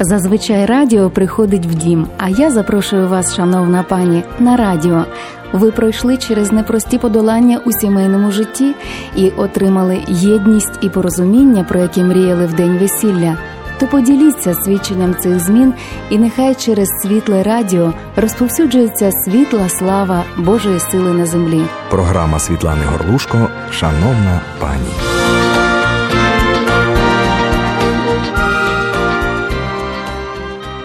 Зазвичай 0.00 0.66
радіо 0.66 1.10
приходить 1.10 1.66
в 1.66 1.74
дім, 1.74 2.06
а 2.18 2.28
я 2.28 2.50
запрошую 2.50 3.08
вас, 3.08 3.34
шановна 3.36 3.82
пані, 3.82 4.22
на 4.38 4.56
радіо. 4.56 5.04
Ви 5.52 5.70
пройшли 5.70 6.16
через 6.16 6.52
непрості 6.52 6.98
подолання 6.98 7.60
у 7.64 7.72
сімейному 7.72 8.30
житті 8.30 8.74
і 9.16 9.28
отримали 9.30 9.98
єдність 10.08 10.78
і 10.80 10.88
порозуміння, 10.88 11.64
про 11.64 11.80
які 11.80 12.02
мріяли 12.02 12.46
в 12.46 12.54
день 12.54 12.78
весілля. 12.78 13.36
То 13.78 13.86
поділіться 13.86 14.54
свідченням 14.54 15.14
цих 15.14 15.40
змін, 15.40 15.74
і 16.10 16.18
нехай 16.18 16.54
через 16.54 16.88
світле 17.02 17.42
радіо 17.42 17.92
розповсюджується 18.16 19.10
світла 19.12 19.68
слава 19.68 20.24
Божої 20.36 20.80
сили 20.80 21.12
на 21.12 21.26
землі. 21.26 21.62
Програма 21.90 22.38
Світлани 22.38 22.84
Горлушко 22.84 23.48
Шановна 23.70 24.40
пані. 24.60 25.15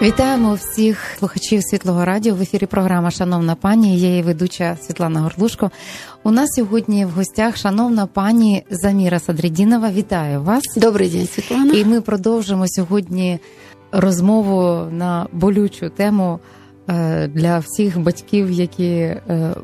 Вітаємо 0.02 0.54
всіх 0.54 1.16
слухачів 1.18 1.62
світлого 1.62 2.04
радіо. 2.04 2.34
В 2.34 2.42
ефірі 2.42 2.66
програма 2.66 3.10
Шановна 3.10 3.54
пані. 3.54 3.98
Я 3.98 4.08
її 4.08 4.22
ведуча 4.22 4.76
Світлана 4.82 5.20
Горлушко. 5.20 5.70
У 6.22 6.30
нас 6.30 6.50
сьогодні 6.56 7.04
в 7.04 7.10
гостях 7.10 7.56
шановна 7.56 8.06
пані 8.06 8.64
Заміра 8.70 9.18
Садрідінова. 9.18 9.90
Вітаю 9.90 10.42
вас. 10.42 10.62
Добрий 10.76 11.08
день, 11.08 11.26
Світлана. 11.26 11.74
І 11.74 11.84
ми 11.84 12.00
продовжимо 12.00 12.64
сьогодні 12.68 13.38
розмову 13.92 14.90
на 14.90 15.26
болючу 15.32 15.88
тему 15.88 16.38
е, 16.88 17.28
для 17.28 17.58
всіх 17.58 17.98
батьків, 17.98 18.50
які 18.50 18.90
е, 18.90 19.20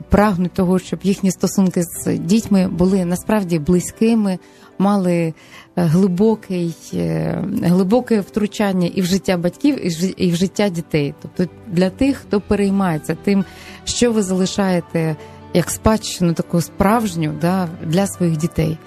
прагнуть 0.08 0.52
того, 0.52 0.78
щоб 0.78 0.98
їхні 1.02 1.30
стосунки 1.30 1.82
з 1.82 2.18
дітьми 2.18 2.68
були 2.68 3.04
насправді 3.04 3.58
близькими, 3.58 4.38
мали 4.78 5.34
глибокий, 5.76 6.74
е, 6.94 7.44
глибоке 7.62 8.20
втручання 8.20 8.86
і 8.94 9.02
в 9.02 9.04
життя 9.04 9.36
батьків, 9.36 10.02
і 10.16 10.30
в 10.30 10.36
життя 10.36 10.68
дітей. 10.68 11.14
Тобто 11.22 11.54
для 11.66 11.90
тих, 11.90 12.16
хто 12.16 12.40
переймається 12.40 13.16
тим, 13.24 13.44
що 13.84 14.12
ви 14.12 14.22
залишаєте 14.22 15.16
як 15.54 15.70
спадщину 15.70 16.32
таку 16.32 16.60
справжню 16.60 17.34
да, 17.40 17.68
для 17.86 18.06
своїх 18.06 18.36
дітей. 18.36 18.78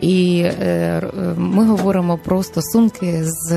І 0.00 0.42
е, 0.44 1.02
ми 1.36 1.64
говоримо 1.64 2.18
про 2.18 2.42
стосунки 2.42 3.24
з 3.24 3.56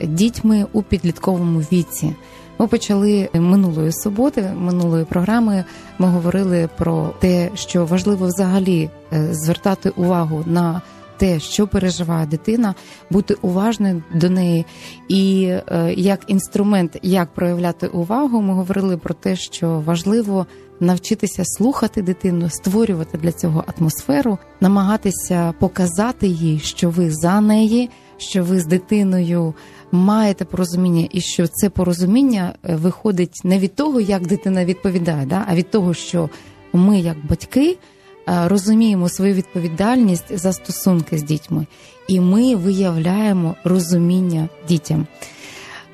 дітьми 0.00 0.66
у 0.72 0.82
підлітковому 0.82 1.58
віці. 1.58 2.14
Ми 2.58 2.66
почали 2.66 3.28
минулої 3.34 3.92
суботи, 3.92 4.50
минулої 4.56 5.04
програми. 5.04 5.64
Ми 5.98 6.08
говорили 6.08 6.68
про 6.76 7.10
те, 7.18 7.50
що 7.54 7.86
важливо 7.86 8.26
взагалі 8.26 8.90
е, 9.12 9.28
звертати 9.34 9.90
увагу 9.90 10.44
на 10.46 10.82
те, 11.18 11.40
що 11.40 11.66
переживає 11.66 12.26
дитина, 12.26 12.74
бути 13.10 13.34
уважною 13.42 14.02
до 14.14 14.30
неї. 14.30 14.66
І 15.08 15.44
е, 15.44 15.94
як 15.96 16.20
інструмент, 16.26 16.98
як 17.02 17.34
проявляти 17.34 17.86
увагу, 17.86 18.42
ми 18.42 18.54
говорили 18.54 18.96
про 18.96 19.14
те, 19.14 19.36
що 19.36 19.82
важливо 19.86 20.46
навчитися 20.80 21.42
слухати 21.44 22.02
дитину, 22.02 22.50
створювати 22.50 23.18
для 23.18 23.32
цього 23.32 23.64
атмосферу, 23.78 24.38
намагатися 24.60 25.54
показати 25.58 26.26
їй, 26.26 26.58
що 26.58 26.90
ви 26.90 27.10
за 27.10 27.40
неї, 27.40 27.90
що 28.16 28.44
ви 28.44 28.60
з 28.60 28.66
дитиною. 28.66 29.54
Маєте 29.92 30.44
порозуміння, 30.44 31.08
і 31.10 31.20
що 31.20 31.46
це 31.46 31.70
порозуміння 31.70 32.54
е, 32.64 32.76
виходить 32.76 33.40
не 33.44 33.58
від 33.58 33.74
того, 33.74 34.00
як 34.00 34.26
дитина 34.26 34.64
відповідає, 34.64 35.26
да, 35.26 35.44
а 35.48 35.54
від 35.54 35.70
того, 35.70 35.94
що 35.94 36.30
ми, 36.72 37.00
як 37.00 37.26
батьки, 37.26 37.78
розуміємо 38.28 39.08
свою 39.08 39.34
відповідальність 39.34 40.38
за 40.38 40.52
стосунки 40.52 41.18
з 41.18 41.22
дітьми, 41.22 41.66
і 42.08 42.20
ми 42.20 42.56
виявляємо 42.56 43.54
розуміння 43.64 44.48
дітям. 44.68 45.06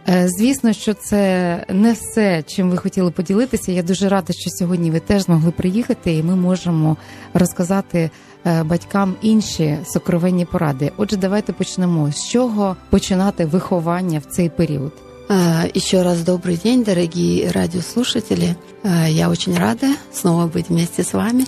Е, 0.08 0.28
звісно, 0.28 0.72
що 0.72 0.94
це 0.94 1.64
не 1.68 1.92
все, 1.92 2.42
чим 2.46 2.70
ви 2.70 2.77
хотіли 2.77 3.10
поділитися. 3.10 3.72
Я 3.72 3.82
дуже 3.82 4.08
рада, 4.08 4.32
що 4.32 4.50
сьогодні 4.50 4.90
ви 4.90 5.00
теж 5.00 5.22
змогли 5.22 5.50
приїхати, 5.50 6.14
і 6.14 6.23
ми 6.23 6.36
можемо 6.36 6.96
розказати 7.34 8.11
е, 8.46 8.62
батькам 8.62 9.14
інші 9.23 9.78
сокровенні 9.84 10.44
поради. 10.44 10.92
Отже, 10.96 11.17
давайте 11.17 11.52
почнемо 11.52 12.12
з 12.12 12.28
чого 12.28 12.77
починати 12.90 13.44
виховання 13.44 14.18
в 14.18 14.24
цей 14.24 14.48
період. 14.48 14.92
Еще 15.74 16.02
раз 16.02 16.23
добрый 16.23 16.58
день, 16.62 16.83
дорогие 16.83 17.50
радиослушатели. 17.50 18.56
Я 19.08 19.30
очень 19.30 19.56
рада 19.56 19.94
снова 20.12 20.46
быть 20.46 20.68
вместе 20.68 21.02
с 21.02 21.14
вами. 21.14 21.46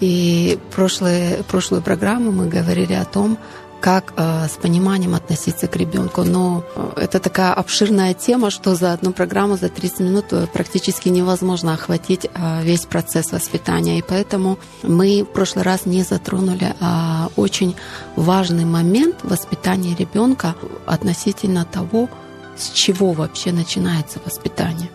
И 0.00 0.58
прошлые, 0.74 1.42
прошлую 1.44 1.82
программу 1.82 2.30
мы 2.30 2.48
говорили 2.48 2.92
о 2.92 3.04
том, 3.04 3.38
как 3.80 4.14
э, 4.16 4.48
с 4.48 4.56
пониманием 4.56 5.14
относиться 5.14 5.66
к 5.68 5.76
ребенку. 5.76 6.24
Но 6.24 6.64
э, 6.74 7.02
это 7.02 7.20
такая 7.20 7.52
обширная 7.52 8.14
тема, 8.14 8.50
что 8.50 8.74
за 8.74 8.92
одну 8.92 9.12
программу, 9.12 9.56
за 9.56 9.68
30 9.68 10.00
минут 10.00 10.24
э, 10.32 10.46
практически 10.52 11.08
невозможно 11.08 11.74
охватить 11.74 12.24
э, 12.24 12.62
весь 12.62 12.84
процесс 12.86 13.32
воспитания. 13.32 13.98
И 13.98 14.02
поэтому 14.02 14.58
мы 14.82 15.22
в 15.22 15.32
прошлый 15.32 15.64
раз 15.64 15.86
не 15.86 16.02
затронули 16.02 16.74
э, 16.80 17.28
очень 17.36 17.76
важный 18.16 18.64
момент 18.64 19.16
воспитания 19.22 19.94
ребенка 19.94 20.54
относительно 20.86 21.64
того, 21.64 22.08
с 22.56 22.70
чего 22.70 23.12
вообще 23.12 23.52
начинается 23.52 24.18
воспитание. 24.24 24.90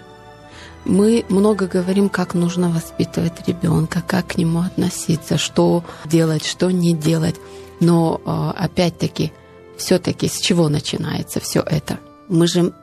Мы 0.86 1.26
много 1.30 1.68
говорим, 1.68 2.10
как 2.10 2.34
нужно 2.34 2.70
воспитывать 2.70 3.48
ребенка, 3.48 4.04
как 4.06 4.28
к 4.28 4.38
нему 4.38 4.60
относиться, 4.62 5.38
что 5.38 5.84
делать, 6.06 6.46
что 6.46 6.72
не 6.72 6.94
делать. 6.96 7.36
Но 7.80 8.22
а, 8.26 8.52
опять-таки, 8.52 9.32
все-таки 9.78 10.28
с 10.28 10.40
чего 10.40 10.70
начинается 10.70 11.40
все 11.40 11.62
это? 11.62 12.00
Мы 12.30 12.48
же 12.48 12.74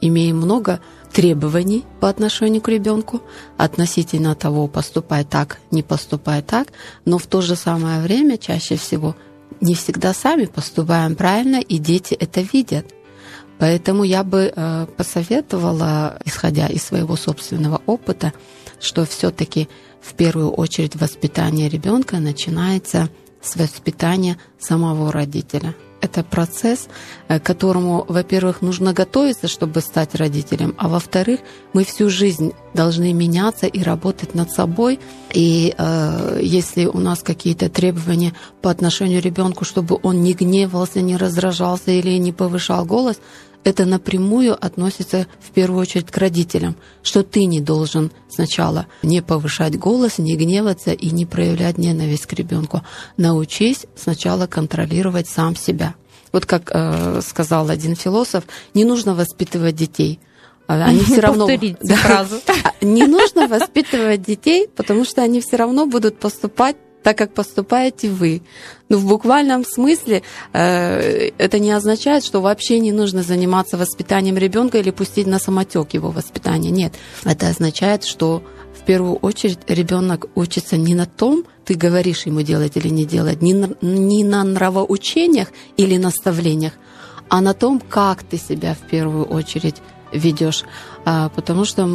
имеем 0.00 0.36
много 0.36 0.80
требований 1.12 1.84
по 2.00 2.08
отношению 2.08 2.60
к 2.60 2.68
ребенку 2.68 3.22
относительно 3.56 4.34
того, 4.34 4.66
поступай 4.66 5.24
так, 5.24 5.58
не 5.70 5.82
поступай 5.82 6.42
так, 6.42 6.68
но 7.04 7.18
в 7.18 7.26
то 7.26 7.40
же 7.40 7.56
самое 7.56 8.00
время 8.00 8.38
чаще 8.38 8.76
всего 8.76 9.16
не 9.60 9.74
всегда 9.74 10.12
сами 10.12 10.44
поступаем 10.44 11.14
правильно, 11.14 11.56
и 11.56 11.78
дети 11.78 12.14
это 12.14 12.40
видят. 12.40 12.86
Поэтому 13.58 14.04
я 14.04 14.22
бы 14.22 14.52
э, 14.54 14.86
посоветовала, 14.96 16.18
исходя 16.24 16.66
из 16.66 16.82
своего 16.82 17.16
собственного 17.16 17.80
опыта, 17.86 18.32
что 18.80 19.04
все-таки 19.06 19.68
в 20.02 20.14
первую 20.14 20.50
очередь 20.50 20.96
воспитание 20.96 21.68
ребенка 21.68 22.18
начинается 22.18 23.08
с 23.40 23.56
воспитания 23.56 24.36
самого 24.58 25.10
родителя– 25.10 25.74
это 26.00 26.22
процесс, 26.22 26.88
э, 27.28 27.38
к 27.38 27.42
которому, 27.42 28.04
во-первых, 28.08 28.62
нужно 28.62 28.92
готовиться, 28.92 29.48
чтобы 29.48 29.80
стать 29.80 30.14
родителем, 30.14 30.74
а 30.78 30.88
во-вторых, 30.88 31.40
мы 31.72 31.84
всю 31.84 32.08
жизнь 32.08 32.52
должны 32.74 33.12
меняться 33.12 33.66
и 33.66 33.82
работать 33.82 34.34
над 34.34 34.50
собой. 34.50 34.98
И 35.32 35.74
э, 35.76 36.40
если 36.42 36.86
у 36.86 36.98
нас 36.98 37.22
какие-то 37.22 37.68
требования 37.68 38.32
по 38.62 38.70
отношению 38.70 39.20
к 39.20 39.24
ребенку, 39.24 39.64
чтобы 39.64 39.98
он 40.02 40.22
не 40.22 40.34
гневался, 40.34 41.00
не 41.00 41.16
раздражался 41.16 41.90
или 41.90 42.18
не 42.18 42.32
повышал 42.32 42.84
голос, 42.84 43.18
это 43.66 43.84
напрямую 43.84 44.54
относится 44.64 45.26
в 45.40 45.50
первую 45.50 45.80
очередь 45.82 46.08
к 46.08 46.16
родителям, 46.16 46.76
что 47.02 47.24
ты 47.24 47.46
не 47.46 47.60
должен 47.60 48.12
сначала 48.28 48.86
не 49.02 49.22
повышать 49.22 49.76
голос, 49.76 50.18
не 50.18 50.36
гневаться 50.36 50.92
и 50.92 51.10
не 51.10 51.26
проявлять 51.26 51.76
ненависть 51.76 52.26
к 52.26 52.32
ребенку. 52.32 52.82
Научись 53.16 53.86
сначала 53.96 54.46
контролировать 54.46 55.28
сам 55.28 55.56
себя. 55.56 55.96
Вот 56.30 56.46
как 56.46 56.70
э, 56.72 57.20
сказал 57.26 57.68
один 57.68 57.96
философ, 57.96 58.44
не 58.72 58.84
нужно 58.84 59.16
воспитывать 59.16 59.74
детей. 59.74 60.20
А 60.68 60.84
они 60.84 61.00
все 61.00 61.20
равно 61.20 61.48
да, 61.82 61.96
фразу. 61.96 62.36
не 62.80 63.06
нужно 63.06 63.48
воспитывать 63.48 64.22
детей, 64.22 64.68
потому 64.76 65.04
что 65.04 65.22
они 65.22 65.40
все 65.40 65.56
равно 65.56 65.86
будут 65.86 66.20
поступать 66.20 66.76
так, 67.06 67.16
как 67.16 67.34
поступаете 67.34 68.08
вы. 68.08 68.42
Ну, 68.88 68.96
в 68.96 69.06
буквальном 69.06 69.64
смысле 69.64 70.24
э, 70.52 71.30
это 71.38 71.60
не 71.60 71.70
означает, 71.70 72.24
что 72.24 72.40
вообще 72.40 72.80
не 72.80 72.90
нужно 72.90 73.22
заниматься 73.22 73.76
воспитанием 73.76 74.36
ребенка 74.36 74.78
или 74.78 74.90
пустить 74.90 75.28
на 75.28 75.38
самотек 75.38 75.94
его 75.94 76.10
воспитание. 76.10 76.72
Нет, 76.72 76.94
это 77.22 77.46
означает, 77.46 78.02
что 78.02 78.42
в 78.76 78.84
первую 78.84 79.14
очередь 79.18 79.60
ребенок 79.68 80.26
учится 80.34 80.76
не 80.76 80.96
на 80.96 81.06
том, 81.06 81.44
ты 81.64 81.74
говоришь 81.74 82.26
ему 82.26 82.42
делать 82.42 82.76
или 82.76 82.88
не 82.88 83.04
делать, 83.04 83.40
не 83.40 83.54
на, 83.54 83.70
не 83.82 84.24
на 84.24 84.42
нравоучениях 84.42 85.52
или 85.76 85.98
наставлениях, 85.98 86.72
а 87.28 87.40
на 87.40 87.54
том, 87.54 87.78
как 87.78 88.24
ты 88.24 88.36
себя 88.36 88.74
в 88.74 88.84
первую 88.90 89.26
очередь 89.26 89.76
ведешь, 90.12 90.64
а, 91.04 91.28
потому 91.30 91.64
что 91.64 91.88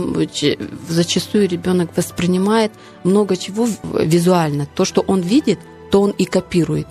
зачастую 0.88 1.48
ребенок 1.48 1.96
воспринимает 1.96 2.72
много 3.04 3.38
чего 3.38 3.68
визуально. 3.94 4.68
То, 4.76 4.86
что 4.86 5.02
он 5.02 5.22
видит, 5.22 5.60
то 5.92 6.02
он 6.02 6.12
и 6.12 6.26
копирует. 6.26 6.88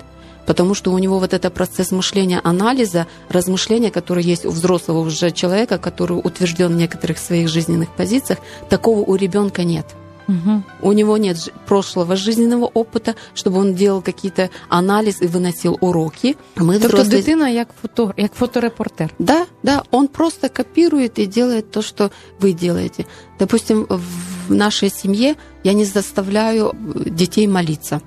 Потому 0.46 0.74
что 0.74 0.92
у 0.92 0.98
него 0.98 1.18
вот 1.18 1.32
это 1.32 1.50
процесс 1.50 1.92
мышления, 1.92 2.40
анализа, 2.42 3.06
размышления, 3.28 3.90
который 3.90 4.24
есть 4.24 4.44
у 4.44 4.50
взрослого 4.50 5.00
уже 5.00 5.30
человека, 5.30 5.78
который 5.78 6.14
утвержден 6.14 6.72
в 6.72 6.76
некоторых 6.76 7.18
своих 7.18 7.48
жизненных 7.48 7.94
позициях, 7.94 8.40
такого 8.68 9.00
у 9.00 9.14
ребенка 9.14 9.62
нет. 9.62 9.86
Угу. 10.30 10.62
У 10.82 10.92
него 10.92 11.16
нет 11.16 11.52
прошлого 11.66 12.16
жизненного 12.16 12.66
опыта, 12.66 13.14
чтобы 13.34 13.58
он 13.58 13.74
делал 13.74 14.02
какие-то 14.02 14.50
анализ 14.68 15.22
и 15.22 15.26
выносил 15.26 15.76
уроки. 15.80 16.36
Мы 16.56 16.78
тобто 16.78 16.88
взрослые... 16.88 17.22
дитина 17.22 17.50
як 17.50 17.68
фото, 17.82 18.14
як 18.16 18.34
фоторепортер. 18.34 19.12
Да, 19.18 19.46
да, 19.62 19.82
он 19.90 20.08
просто 20.08 20.48
копирует 20.48 21.18
и 21.18 21.26
делает 21.26 21.70
то, 21.70 21.82
что 21.82 22.10
вы 22.38 22.52
делаете. 22.52 23.06
Допустим, 23.38 23.86
в 23.88 24.52
нашей 24.52 24.90
семье 24.90 25.34
я 25.64 25.72
не 25.72 25.84
заставляю 25.84 26.74
детей 27.06 27.46
молиться. 27.46 28.00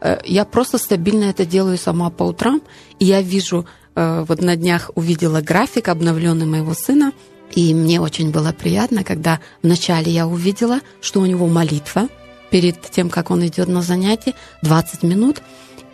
Э, 0.00 0.18
я 0.24 0.44
просто 0.44 0.78
стабильно 0.78 1.24
это 1.24 1.46
делаю 1.46 1.78
сама 1.78 2.10
по 2.10 2.24
утрам, 2.24 2.60
и 2.98 3.04
я 3.06 3.22
вижу, 3.22 3.64
э, 3.94 4.24
вот 4.28 4.42
на 4.42 4.56
днях 4.56 4.90
увидела 4.94 5.40
график 5.40 5.88
обновленный 5.88 6.46
моего 6.46 6.74
сына, 6.74 7.12
и 7.54 7.74
мне 7.74 8.00
очень 8.00 8.30
было 8.30 8.52
приятно, 8.52 9.04
когда 9.04 9.40
вначале 9.62 10.10
я 10.10 10.26
увидела, 10.26 10.80
что 11.00 11.20
у 11.20 11.26
него 11.26 11.46
молитва 11.46 12.08
перед 12.50 12.80
тем, 12.90 13.10
как 13.10 13.30
он 13.30 13.46
идет 13.46 13.68
на 13.68 13.82
занятие, 13.82 14.34
20 14.62 15.02
минут, 15.02 15.42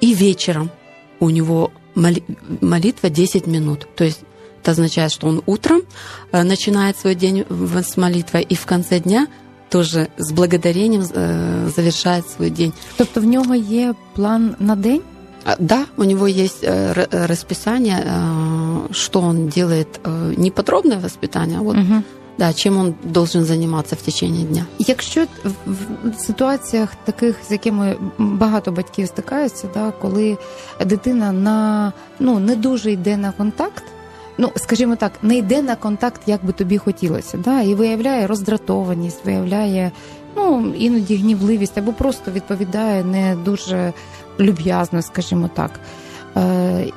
и 0.00 0.14
вечером 0.14 0.70
у 1.20 1.30
него 1.30 1.72
молитва 1.94 3.10
10 3.10 3.46
минут. 3.46 3.86
То 3.96 4.04
есть 4.04 4.20
это 4.62 4.72
означает, 4.72 5.12
что 5.12 5.26
он 5.26 5.42
утром 5.46 5.82
э, 6.32 6.42
начинает 6.42 6.96
свой 6.96 7.14
день 7.14 7.44
с 7.48 7.96
молитвой, 7.96 8.42
и 8.42 8.54
в 8.54 8.66
конце 8.66 9.00
дня 9.00 9.26
тоже 9.70 10.08
з 10.16 10.32
благодаренням 10.32 11.02
э, 11.02 11.70
завершает 11.74 12.28
свой 12.28 12.50
день. 12.50 12.72
Тобто 12.96 13.20
в 13.20 13.24
нього 13.24 13.54
є 13.54 13.94
план 14.14 14.56
на 14.58 14.76
день? 14.76 15.02
Да, 15.58 15.86
у 15.96 16.04
него 16.04 16.26
есть 16.26 16.62
э, 16.62 17.06
расписание, 17.26 18.02
э, 18.04 18.92
что 18.92 19.20
он 19.20 19.48
делает, 19.48 20.00
не 20.36 20.50
подробное 20.50 20.98
воспитание, 20.98 21.58
а 21.58 21.62
вот 21.62 21.76
угу. 21.76 22.02
да, 22.38 22.52
чим 22.52 22.78
он 22.78 22.94
должен 23.02 23.44
займатися 23.44 23.96
в 23.96 24.02
течение 24.02 24.44
дня. 24.44 24.66
Якщо 24.78 25.26
в 25.66 26.14
ситуаціях 26.18 26.94
таких, 27.04 27.36
з 27.48 27.52
якими 27.52 27.96
багато 28.18 28.72
батьків 28.72 29.06
стикаються, 29.08 29.68
да, 29.74 29.92
коли 30.00 30.38
дитина 30.86 31.32
на 31.32 31.92
ну 32.18 32.38
не 32.38 32.56
дуже 32.56 32.92
йде 32.92 33.16
на 33.16 33.32
контакт 33.32 33.84
ну 34.38 34.52
скажімо 34.56 34.96
так, 34.96 35.12
не 35.22 35.36
йде 35.36 35.62
на 35.62 35.76
контакт, 35.76 36.20
як 36.26 36.44
би 36.44 36.52
тобі 36.52 36.78
хотілося, 36.78 37.38
да, 37.38 37.60
і 37.60 37.74
виявляє 37.74 38.26
роздратованість, 38.26 39.24
виявляє 39.24 39.90
ну 40.36 40.74
іноді 40.78 41.16
гнівливість 41.16 41.78
або 41.78 41.92
просто 41.92 42.30
відповідає 42.30 43.04
не 43.04 43.36
дуже 43.44 43.92
люб'язно, 44.39 45.01
скажімо 45.01 45.49
так. 45.53 45.79
Е, 46.37 46.91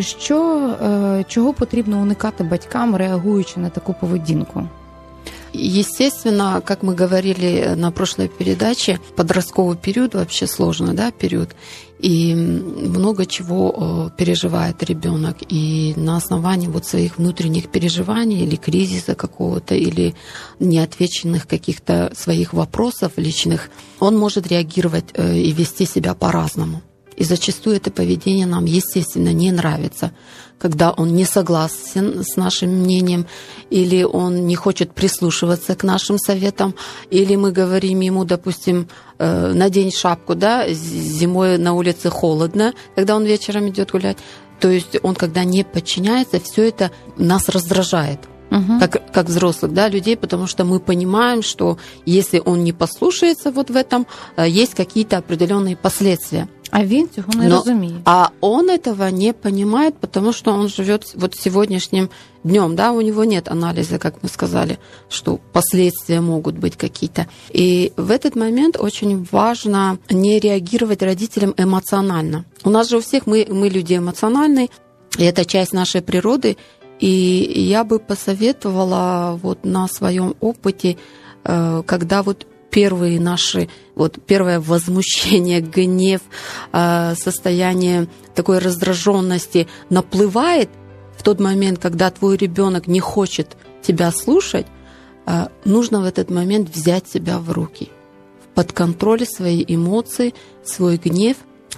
що, 0.00 0.68
е, 0.82 1.24
Чого 1.28 1.52
потрібно 1.52 1.98
уникати 1.98 2.44
батькам, 2.44 2.96
реагуючи 2.96 3.60
на 3.60 3.68
таку 3.68 3.94
поведінку? 4.00 4.68
Естественно, 5.53 6.61
как 6.65 6.83
мы 6.83 6.93
говорили 6.93 7.73
на 7.75 7.91
прошлой 7.91 8.27
передаче, 8.27 8.99
подростковый 9.15 9.77
период 9.77 10.13
вообще 10.13 10.47
сложный, 10.47 10.93
да, 10.93 11.11
период. 11.11 11.55
И 11.99 12.33
много 12.33 13.25
чего 13.25 14.09
э, 14.11 14.17
переживает 14.17 14.81
ребенок. 14.83 15.37
И 15.49 15.93
на 15.97 16.17
основании 16.17 16.67
вот 16.67 16.85
своих 16.85 17.17
внутренних 17.17 17.69
переживаний 17.69 18.43
или 18.43 18.55
кризиса 18.55 19.15
какого-то, 19.15 19.75
или 19.75 20.15
неотвеченных 20.59 21.45
каких-то 21.47 22.11
своих 22.15 22.53
вопросов 22.53 23.13
личных, 23.17 23.69
он 23.99 24.17
может 24.17 24.47
реагировать 24.47 25.05
э, 25.13 25.37
и 25.37 25.51
вести 25.51 25.85
себя 25.85 26.13
по-разному. 26.13 26.81
И 27.17 27.25
зачастую 27.25 27.75
это 27.75 27.91
поведение 27.91 28.45
нам, 28.45 28.63
естественно, 28.63 29.33
не 29.33 29.51
нравится, 29.51 30.13
когда 30.59 30.91
он 30.91 31.15
не 31.15 31.25
согласен 31.25 32.23
с 32.23 32.35
нашим 32.35 32.69
мнением, 32.69 33.25
или 33.69 34.03
он 34.03 34.45
не 34.45 34.55
хочет 34.55 34.91
прислушиваться 34.91 35.75
к 35.75 35.83
нашим 35.83 36.19
советам, 36.19 36.75
или 37.09 37.35
мы 37.35 37.51
говорим 37.51 38.01
ему, 38.01 38.25
допустим, 38.25 38.87
э, 39.17 39.53
надень 39.53 39.91
шапку, 39.91 40.35
да, 40.35 40.65
зимой 40.69 41.57
на 41.57 41.73
улице 41.73 42.09
холодно, 42.09 42.73
когда 42.95 43.15
он 43.15 43.25
вечером 43.25 43.69
идет 43.69 43.91
гулять. 43.91 44.17
То 44.59 44.69
есть 44.69 44.97
он, 45.03 45.15
когда 45.15 45.45
не 45.45 45.63
подчиняется, 45.63 46.39
все 46.39 46.67
это 46.67 46.91
нас 47.17 47.49
раздражает. 47.49 48.19
Угу. 48.51 48.79
Как, 48.79 49.11
как 49.11 49.27
взрослых 49.27 49.73
да, 49.73 49.87
людей, 49.89 50.17
потому 50.17 50.47
что 50.47 50.65
мы 50.65 50.79
понимаем, 50.79 51.43
что 51.43 51.77
если 52.07 52.41
он 52.43 52.63
не 52.63 52.73
послушается 52.73 53.51
вот 53.51 53.69
в 53.69 53.75
этом, 53.75 54.07
э, 54.37 54.49
есть 54.49 54.73
какие-то 54.73 55.17
определенные 55.17 55.77
последствия. 55.77 56.47
А 56.70 56.84
він 56.84 57.08
цього 57.14 57.28
не 57.34 57.48
Но, 57.48 57.56
розуміє. 57.56 57.94
А 58.04 58.28
он 58.40 58.70
этого 58.70 59.10
не 59.10 59.32
понимает, 59.32 59.94
потому 59.94 60.32
что 60.32 60.52
он 60.52 60.68
живет 60.68 61.14
вот 61.16 61.36
сегодняшним 61.36 62.08
днем, 62.44 62.74
да, 62.74 62.92
у 62.92 63.00
него 63.00 63.24
нет 63.24 63.48
анализа, 63.48 63.98
как 63.98 64.14
мы 64.22 64.28
сказали, 64.28 64.78
что 65.08 65.38
последствия 65.52 66.20
могут 66.20 66.58
быть 66.58 66.76
какие-то. 66.76 67.26
И 67.50 67.92
в 67.96 68.10
этот 68.10 68.36
момент 68.36 68.76
очень 68.80 69.26
важно 69.32 69.98
не 70.10 70.40
реагировать 70.40 71.02
родителям 71.02 71.54
эмоционально. 71.56 72.44
У 72.64 72.70
нас 72.70 72.88
же 72.88 72.96
у 72.96 73.00
всех 73.00 73.26
мы, 73.26 73.46
мы 73.50 73.68
люди 73.68 73.94
эмоциональные, 73.96 74.68
и 75.18 75.24
это 75.24 75.44
часть 75.44 75.72
нашей 75.72 76.00
природы. 76.00 76.56
И 77.00 77.66
я 77.68 77.84
бы 77.84 77.98
посоветовала 77.98 79.38
вот 79.42 79.64
на 79.64 79.88
своем 79.88 80.34
опыте, 80.40 80.96
э, 81.44 81.82
когда 81.86 82.22
вот 82.22 82.46
первые 82.69 83.19
наши, 83.19 83.69
вот 83.95 84.19
первое 84.25 84.59
возмущение, 84.59 85.61
гнев, 85.61 86.21
э, 86.71 87.15
состояние 87.15 88.07
такой 88.35 88.59
раздраженности 88.59 89.67
наплывает 89.89 90.69
в 91.17 91.23
тот 91.23 91.39
момент, 91.39 91.79
когда 91.79 92.09
твой 92.09 92.37
ребенок 92.37 92.87
не 92.87 92.99
хочет 92.99 93.57
тебя 93.81 94.11
слушать, 94.11 94.67
э, 95.25 95.47
нужно 95.65 96.01
в 96.01 96.05
этот 96.05 96.29
момент 96.29 96.73
взять 96.73 97.07
себя 97.07 97.39
в 97.39 97.51
руки, 97.51 97.89
под 98.55 98.71
контроль 98.71 99.25
свои 99.25 99.63
эмоции, 99.67 100.33
свой 100.63 100.97
гнев, 100.97 101.37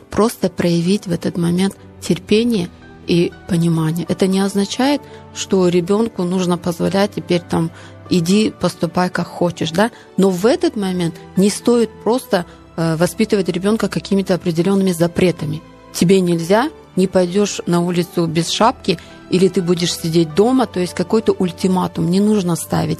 просто 0.09 0.49
проявить 0.49 1.07
в 1.07 1.11
этот 1.11 1.37
момент 1.37 1.75
терпение 2.01 2.69
и 3.07 3.31
понимание. 3.47 4.05
Это 4.07 4.27
не 4.27 4.39
означает, 4.39 5.01
что 5.33 5.67
ребенку 5.67 6.23
нужно 6.23 6.57
позволять 6.57 7.15
теперь 7.15 7.41
там 7.41 7.71
иди 8.11 8.51
поступай 8.51 9.09
как 9.09 9.27
хочешь, 9.27 9.71
да. 9.71 9.89
Но 10.17 10.29
в 10.29 10.45
этот 10.45 10.75
момент 10.75 11.15
не 11.37 11.49
стоит 11.49 11.89
просто 12.03 12.45
э, 12.75 12.95
воспитывать 12.97 13.49
ребенка 13.49 13.87
какими-то 13.87 14.35
определенными 14.35 14.91
запретами. 14.91 15.61
Тебе 15.93 16.19
нельзя, 16.19 16.69
не 16.95 17.07
пойдешь 17.07 17.61
на 17.65 17.81
улицу 17.81 18.27
без 18.27 18.49
шапки, 18.49 18.99
или 19.29 19.47
ты 19.47 19.61
будешь 19.61 19.95
сидеть 19.95 20.35
дома, 20.35 20.67
то 20.67 20.79
есть 20.79 20.93
какой-то 20.93 21.31
ультиматум 21.31 22.11
не 22.11 22.19
нужно 22.19 22.55
ставить. 22.55 22.99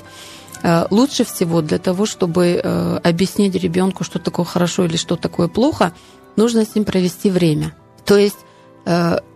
Э, 0.64 0.88
лучше 0.90 1.26
всего 1.26 1.62
для 1.62 1.78
того, 1.78 2.06
чтобы 2.06 2.62
э, 2.64 3.00
объяснить 3.04 3.56
ребенку, 3.56 4.04
что 4.04 4.18
такое 4.18 4.46
хорошо 4.46 4.86
или 4.86 4.96
что 4.98 5.18
такое 5.18 5.48
плохо, 5.50 5.94
нужно 6.38 6.66
с 6.66 6.74
ним 6.74 6.86
провести 6.86 7.30
время. 7.30 7.76
То 8.06 8.18
есть 8.18 8.38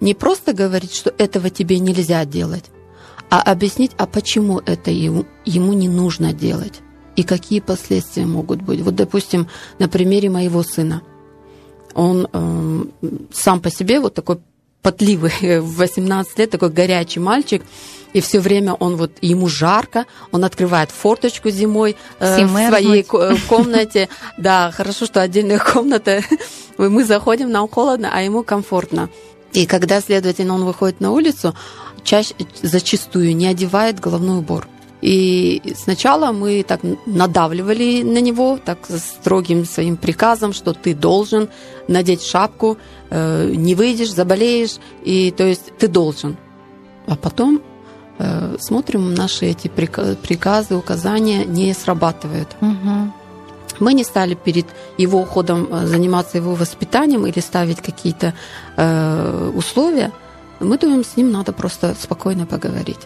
не 0.02 0.16
просто 0.16 0.54
говорить, 0.54 0.96
что 0.96 1.14
этого 1.20 1.52
тебе 1.52 1.78
нельзя 1.78 2.26
делать, 2.26 2.64
а 3.30 3.42
объяснить, 3.42 3.92
а 3.98 4.06
почему 4.06 4.60
это 4.66 4.92
ему, 4.92 5.26
ему 5.46 5.74
не 5.74 5.90
нужно 5.90 6.34
делать 6.34 6.82
и 7.16 7.24
какие 7.24 7.60
последствия 7.60 8.26
могут 8.26 8.62
быть. 8.62 8.82
Вот, 8.82 8.96
допустим, 8.96 9.48
на 9.80 9.88
примере 9.88 10.30
моего 10.30 10.64
сына. 10.64 11.02
Он 11.94 12.28
э, 12.32 12.84
сам 13.32 13.62
по 13.62 13.70
себе 13.70 14.00
вот 14.00 14.14
такой 14.14 14.40
потливый, 14.82 15.60
в 15.60 15.78
18 15.78 16.40
лет, 16.40 16.50
такой 16.52 16.70
горячий 16.70 17.20
мальчик, 17.20 17.64
и 18.14 18.22
все 18.22 18.40
время 18.40 18.74
он 18.74 18.96
вот, 18.96 19.12
ему 19.22 19.48
жарко, 19.48 20.06
он 20.32 20.44
открывает 20.44 20.92
форточку 20.92 21.50
зимой 21.50 21.96
э, 22.20 22.46
в 22.46 22.68
своей 22.68 23.04
комнате. 23.50 24.10
Да, 24.38 24.72
хорошо, 24.72 25.06
что 25.06 25.22
отдельная 25.22 25.60
комната, 25.60 26.22
мы 26.78 27.04
заходим, 27.04 27.50
нам 27.50 27.68
холодно, 27.68 28.12
а 28.14 28.22
ему 28.22 28.44
комфортно. 28.44 29.10
И 29.54 29.66
когда, 29.66 30.02
следовательно, 30.02 30.54
он 30.54 30.66
выходит 30.66 31.00
на 31.00 31.12
улицу, 31.12 31.56
чаще, 32.06 32.34
зачастую 32.62 33.36
не 33.36 33.48
одевает 33.48 34.00
головной 34.00 34.38
убор. 34.38 34.70
И 35.02 35.62
сначала 35.76 36.32
мы 36.32 36.64
так 36.64 36.80
надавливали 37.06 38.02
на 38.02 38.22
него, 38.22 38.58
так 38.64 38.80
строгим 38.88 39.66
своим 39.66 39.98
приказом, 39.98 40.54
что 40.54 40.74
ты 40.74 40.96
должен 40.96 41.50
надеть 41.88 42.24
шапку, 42.24 42.78
э, 43.10 43.52
не 43.54 43.76
выйдешь, 43.76 44.14
заболеешь, 44.14 44.78
и 45.04 45.32
то 45.32 45.44
есть 45.44 45.78
ты 45.78 45.88
должен. 45.88 46.38
А 47.08 47.16
потом 47.16 47.62
э, 48.18 48.56
смотрим, 48.60 49.14
наши 49.14 49.46
эти 49.46 49.68
приказы, 49.68 50.76
указания 50.76 51.46
не 51.46 51.74
срабатывают. 51.74 52.56
Угу. 52.62 53.12
Мы 53.82 53.94
не 53.94 54.04
стали 54.04 54.36
перед 54.36 54.66
его 54.98 55.20
уходом 55.20 55.68
э, 55.70 55.86
заниматься 55.86 56.38
его 56.38 56.56
воспитанием 56.56 57.28
или 57.28 57.42
ставить 57.42 57.82
какие-то 57.82 58.34
э, 58.78 59.52
условия– 59.54 60.12
мы 60.60 60.78
думаем, 60.78 61.04
с 61.04 61.18
ним 61.18 61.32
надо 61.32 61.54
просто 61.54 61.96
спокойно 62.00 62.46
поговорить. 62.46 63.00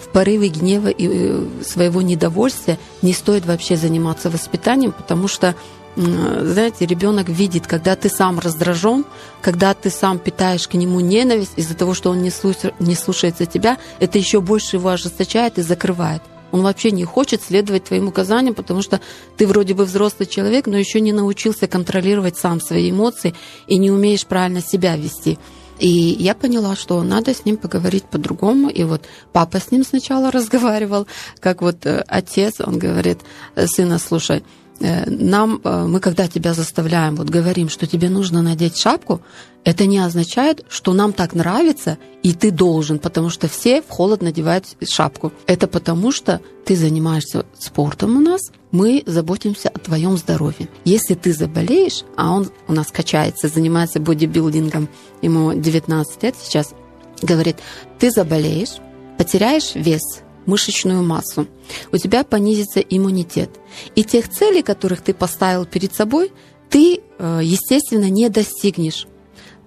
В 0.00 0.08
порыве 0.08 0.48
гнева 0.48 0.88
и 0.88 1.08
э, 1.08 1.44
своего 1.64 2.02
недовольствия 2.02 2.78
не 3.02 3.12
стоит 3.12 3.46
вообще 3.46 3.76
заниматься 3.76 4.30
воспитанием, 4.30 4.92
потому 4.92 5.28
что 5.28 5.54
знаете, 5.96 6.84
ребенок 6.84 7.28
видит, 7.28 7.66
когда 7.66 7.96
ты 7.96 8.10
сам 8.10 8.38
раздражен, 8.38 9.06
когда 9.40 9.72
ты 9.72 9.88
сам 9.88 10.18
питаешь 10.18 10.68
к 10.68 10.74
нему 10.74 11.00
ненависть 11.00 11.54
из-за 11.56 11.74
того, 11.74 11.94
что 11.94 12.10
он 12.10 12.22
не, 12.22 12.30
слуш... 12.30 12.56
не 12.78 12.94
слушается 12.94 13.46
тебя, 13.46 13.78
это 13.98 14.18
еще 14.18 14.42
больше 14.42 14.76
его 14.76 14.90
ожесточает 14.90 15.58
и 15.58 15.62
закрывает. 15.62 16.22
Он 16.52 16.62
вообще 16.62 16.90
не 16.90 17.04
хочет 17.04 17.42
следовать 17.42 17.84
твоим 17.84 18.08
указаниям, 18.08 18.54
потому 18.54 18.82
что 18.82 19.00
ты 19.36 19.46
вроде 19.46 19.74
бы 19.74 19.84
взрослый 19.84 20.26
человек, 20.26 20.66
но 20.66 20.76
еще 20.76 21.00
не 21.00 21.12
научился 21.12 21.66
контролировать 21.66 22.36
сам 22.36 22.60
свои 22.60 22.90
эмоции 22.90 23.34
и 23.66 23.78
не 23.78 23.90
умеешь 23.90 24.26
правильно 24.26 24.60
себя 24.60 24.96
вести. 24.96 25.38
И 25.78 25.88
я 25.88 26.34
поняла, 26.34 26.76
что 26.76 27.02
надо 27.02 27.34
с 27.34 27.44
ним 27.44 27.56
поговорить 27.56 28.04
по-другому. 28.04 28.68
И 28.68 28.84
вот 28.84 29.02
папа 29.32 29.58
с 29.58 29.70
ним 29.70 29.84
сначала 29.84 30.30
разговаривал, 30.32 31.06
как 31.40 31.62
вот 31.62 31.86
э, 31.86 32.04
отец, 32.06 32.60
он 32.60 32.78
говорит, 32.78 33.18
«Э, 33.54 33.66
сына, 33.66 33.98
слушай, 33.98 34.42
нам, 34.80 35.60
э, 35.62 35.86
мы 35.86 36.00
когда 36.00 36.28
тебя 36.28 36.54
заставляем, 36.54 37.16
вот 37.16 37.30
говорим, 37.30 37.68
что 37.68 37.86
тебе 37.86 38.08
нужно 38.08 38.42
надеть 38.42 38.76
шапку, 38.76 39.22
это 39.64 39.86
не 39.86 39.98
означает, 39.98 40.64
что 40.68 40.92
нам 40.92 41.12
так 41.12 41.34
нравится, 41.34 41.98
и 42.22 42.34
ты 42.34 42.50
должен, 42.50 42.98
потому 42.98 43.30
что 43.30 43.48
все 43.48 43.82
в 43.82 43.88
холод 43.88 44.22
надевают 44.22 44.76
шапку. 44.88 45.32
Это 45.46 45.66
потому 45.66 46.12
что 46.12 46.40
ты 46.64 46.76
занимаешься 46.76 47.46
спортом 47.58 48.16
у 48.16 48.20
нас, 48.20 48.40
мы 48.70 49.02
заботимся 49.06 49.68
о 49.70 49.78
твоем 49.78 50.16
здоровье. 50.16 50.68
Если 50.84 51.14
ты 51.14 51.32
заболеешь, 51.32 52.04
а 52.16 52.32
он 52.32 52.50
у 52.68 52.72
нас 52.72 52.88
качается, 52.88 53.48
занимается 53.48 53.98
бодибилдингом, 53.98 54.88
ему 55.22 55.54
19 55.54 56.22
лет 56.22 56.34
сейчас, 56.40 56.74
говорит, 57.22 57.56
ты 57.98 58.10
заболеешь, 58.10 58.76
потеряешь 59.16 59.74
вес– 59.74 60.20
мышечную 60.46 61.02
массу, 61.02 61.46
у 61.92 61.96
тебя 61.96 62.24
понизится 62.24 62.80
иммунитет. 62.80 63.50
И 63.94 64.04
тех 64.04 64.28
целей, 64.30 64.62
которых 64.62 65.02
ты 65.02 65.12
поставил 65.12 65.66
перед 65.66 65.94
собой, 65.94 66.32
ты, 66.70 67.00
э, 67.18 67.40
естественно, 67.42 68.08
не 68.08 68.28
достигнешь. 68.28 69.06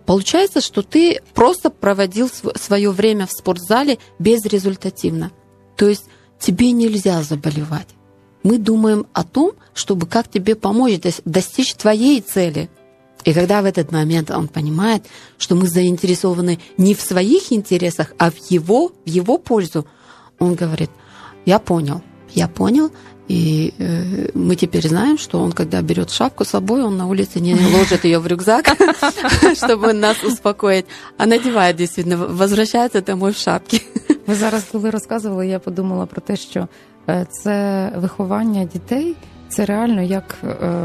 Получается, 0.05 0.59
что 0.62 0.81
ты 0.81 1.21
просто 1.36 1.69
проводил 1.69 2.29
свое 2.55 2.89
время 2.89 3.27
в 3.27 3.31
спортзале 3.31 4.00
безрезультативно. 4.17 5.31
То 5.75 5.88
есть 5.88 6.05
тебе 6.39 6.71
нельзя 6.71 7.21
заболевать. 7.21 7.88
Мы 8.41 8.57
думаем 8.57 9.05
о 9.13 9.24
том, 9.24 9.51
чтобы 9.74 10.07
как 10.07 10.29
тебе 10.29 10.55
помочь 10.55 11.00
достичь 11.25 11.75
твоей 11.75 12.21
цели. 12.21 12.69
И 13.25 13.33
когда 13.33 13.62
в 13.62 13.65
этот 13.65 13.91
момент 13.91 14.31
он 14.31 14.48
понимает, 14.48 15.03
что 15.38 15.55
мы 15.55 15.67
заинтересованы 15.67 16.59
не 16.77 16.95
в 16.95 17.01
своих 17.01 17.51
интересах, 17.51 18.13
а 18.17 18.31
в 18.31 18.38
его, 18.50 18.93
в 19.05 19.09
его 19.09 19.38
пользу– 19.38 19.86
он 20.38 20.54
говорит, 20.54 20.90
я 21.47 21.59
понял, 21.59 22.00
я 22.35 22.49
понял, 22.49 22.90
и 23.28 23.73
э, 23.78 24.28
мы 24.35 24.54
теперь 24.57 24.87
знаем, 24.87 25.16
что 25.16 25.40
он, 25.40 25.52
когда 25.52 25.81
берет 25.83 26.11
шапку 26.11 26.45
с 26.45 26.49
собой, 26.49 26.83
он 26.83 26.97
на 26.97 27.07
улице 27.07 27.40
не 27.40 27.54
ложит 27.54 28.04
ее 28.04 28.19
в 28.19 28.26
рюкзак, 28.26 28.76
чтобы 29.57 29.93
нас 29.93 30.23
успокоить, 30.23 30.85
а 31.16 31.26
надевает 31.26 31.76
действительно, 31.76 32.16
возвращается 32.16 33.00
домой 33.00 33.33
в 33.33 33.37
шапке. 33.37 33.81
Ви 34.26 34.35
зараз, 34.35 34.64
коли 34.73 34.90
розказували, 34.90 35.49
я 35.49 35.59
подумала 35.59 36.07
про 36.07 36.21
те, 36.21 36.37
що 36.37 36.69
це 37.31 37.93
виховання 37.97 38.64
дітей. 38.64 39.16
Це 39.49 39.64
реально 39.64 40.02
як 40.02 40.38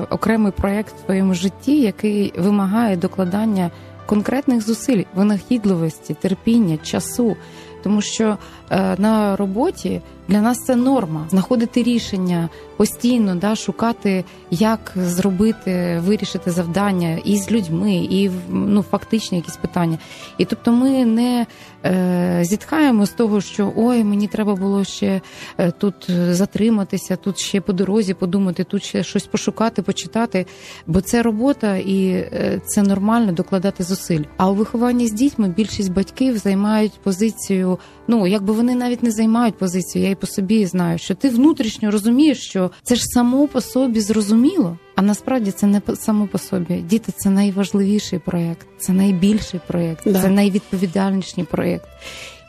окремий 0.10 0.52
проєкт 0.52 0.94
в 0.96 1.06
своєму 1.06 1.34
житті, 1.34 1.82
який 1.82 2.34
вимагає 2.38 2.98
докладання 2.98 3.72
конкретних 4.06 4.62
зусиль, 4.62 5.04
винахідливості, 5.16 6.14
терпіння, 6.14 6.78
часу 6.78 7.36
тому 7.85 8.03
що 8.03 8.39
е, 8.71 8.97
на 8.99 9.37
роботі 9.37 10.01
для 10.29 10.41
нас 10.41 10.65
це 10.65 10.77
норма 10.77 11.27
знаходити 11.31 11.83
рішення 11.83 12.49
постійно, 12.77 13.35
да, 13.35 13.57
шукати, 13.57 14.25
як 14.51 14.93
зробити, 14.97 16.03
вирішити 16.05 16.51
завдання 16.51 17.19
і 17.25 17.37
з 17.37 17.51
людьми, 17.51 17.95
і 17.95 18.31
ну, 18.51 18.83
фактичні 18.83 19.39
якісь 19.39 19.57
питання. 19.57 19.99
І 20.39 20.45
тобто 20.45 20.73
ми 20.73 21.05
не 21.05 21.47
е, 21.85 22.41
зітхаємо 22.43 23.07
з 23.07 23.11
того, 23.11 23.41
що 23.41 23.73
ой, 23.77 24.05
мені 24.05 24.29
треба 24.29 24.55
було 24.55 24.85
ще 24.85 25.21
е, 25.59 25.71
тут 25.71 26.11
затриматися, 26.31 27.17
тут 27.17 27.39
ще 27.39 27.61
по 27.61 27.73
дорозі 27.73 28.15
подумати, 28.15 28.65
тут 28.65 28.85
ще 28.85 29.03
щось 29.03 29.27
пошукати, 29.27 29.83
почитати. 29.83 30.47
Бо 30.87 31.01
це 31.01 31.23
робота 31.23 31.77
і 31.77 32.09
е, 32.09 32.61
це 32.67 32.83
нормально 32.83 33.33
докладати 33.33 33.85
зусиль. 33.85 34.23
А 34.37 34.51
у 34.51 34.55
вихованні 34.55 35.07
з 35.07 35.13
дітьми 35.13 35.49
більшість 35.49 35.93
батьків 35.93 36.39
займають 36.39 37.01
позицію. 37.03 37.74
Ну 38.09 38.27
якби 38.27 38.53
вони 38.53 38.75
навіть 38.75 39.03
не 39.03 39.11
займають 39.11 39.59
позицію, 39.59 40.05
я 40.05 40.11
і 40.11 40.15
по 40.15 40.27
собі 40.27 40.67
знаю, 40.67 40.99
що 40.99 41.15
ти 41.15 41.29
внутрішньо 41.29 41.91
розумієш, 41.91 42.39
що 42.39 42.71
це 42.83 42.95
ж 42.95 43.03
само 43.05 43.49
по 43.49 43.61
собі 43.61 44.01
зрозуміло. 44.01 44.79
А 44.97 45.03
насправді 45.03 45.51
це 45.51 45.67
не 45.67 45.83
само 45.95 46.27
по 46.27 46.39
собі. 46.39 46.75
Діти 46.75 47.13
це 47.17 47.31
найважливіший 47.31 48.19
проєкт, 48.19 48.67
це 48.79 48.93
найбільший 48.93 49.61
проєкт, 49.67 50.03
да. 50.07 50.23
це 50.23 50.29
найвідповідальніший 50.29 51.45
проєкт. 51.45 51.89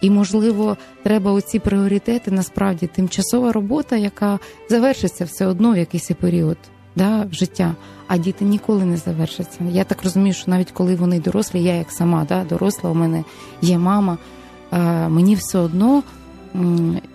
І, 0.01 0.09
можливо, 0.09 0.77
треба 1.03 1.31
оці 1.31 1.59
пріоритети 1.59 2.31
насправді 2.31 2.87
тимчасова 2.87 3.51
робота, 3.51 3.95
яка 3.95 4.39
завершиться 4.69 5.25
все 5.25 5.45
одно 5.45 5.71
в 5.71 5.77
якийсь 5.77 6.11
період 6.21 6.57
да, 6.95 7.27
життя. 7.31 7.75
А 8.07 8.17
діти 8.17 8.45
ніколи 8.45 8.85
не 8.85 8.97
завершаться. 8.97 9.59
Я 9.71 9.83
так 9.83 10.03
розумію, 10.03 10.33
що 10.33 10.51
навіть 10.51 10.71
коли 10.71 10.95
вони 10.95 11.19
дорослі, 11.19 11.63
я 11.63 11.75
як 11.75 11.91
сама 11.91 12.25
да, 12.29 12.43
доросла, 12.43 12.89
у 12.89 12.93
мене 12.93 13.23
є 13.61 13.77
мама. 13.77 14.17
Мені 15.09 15.35
все 15.35 15.59
одно 15.59 16.03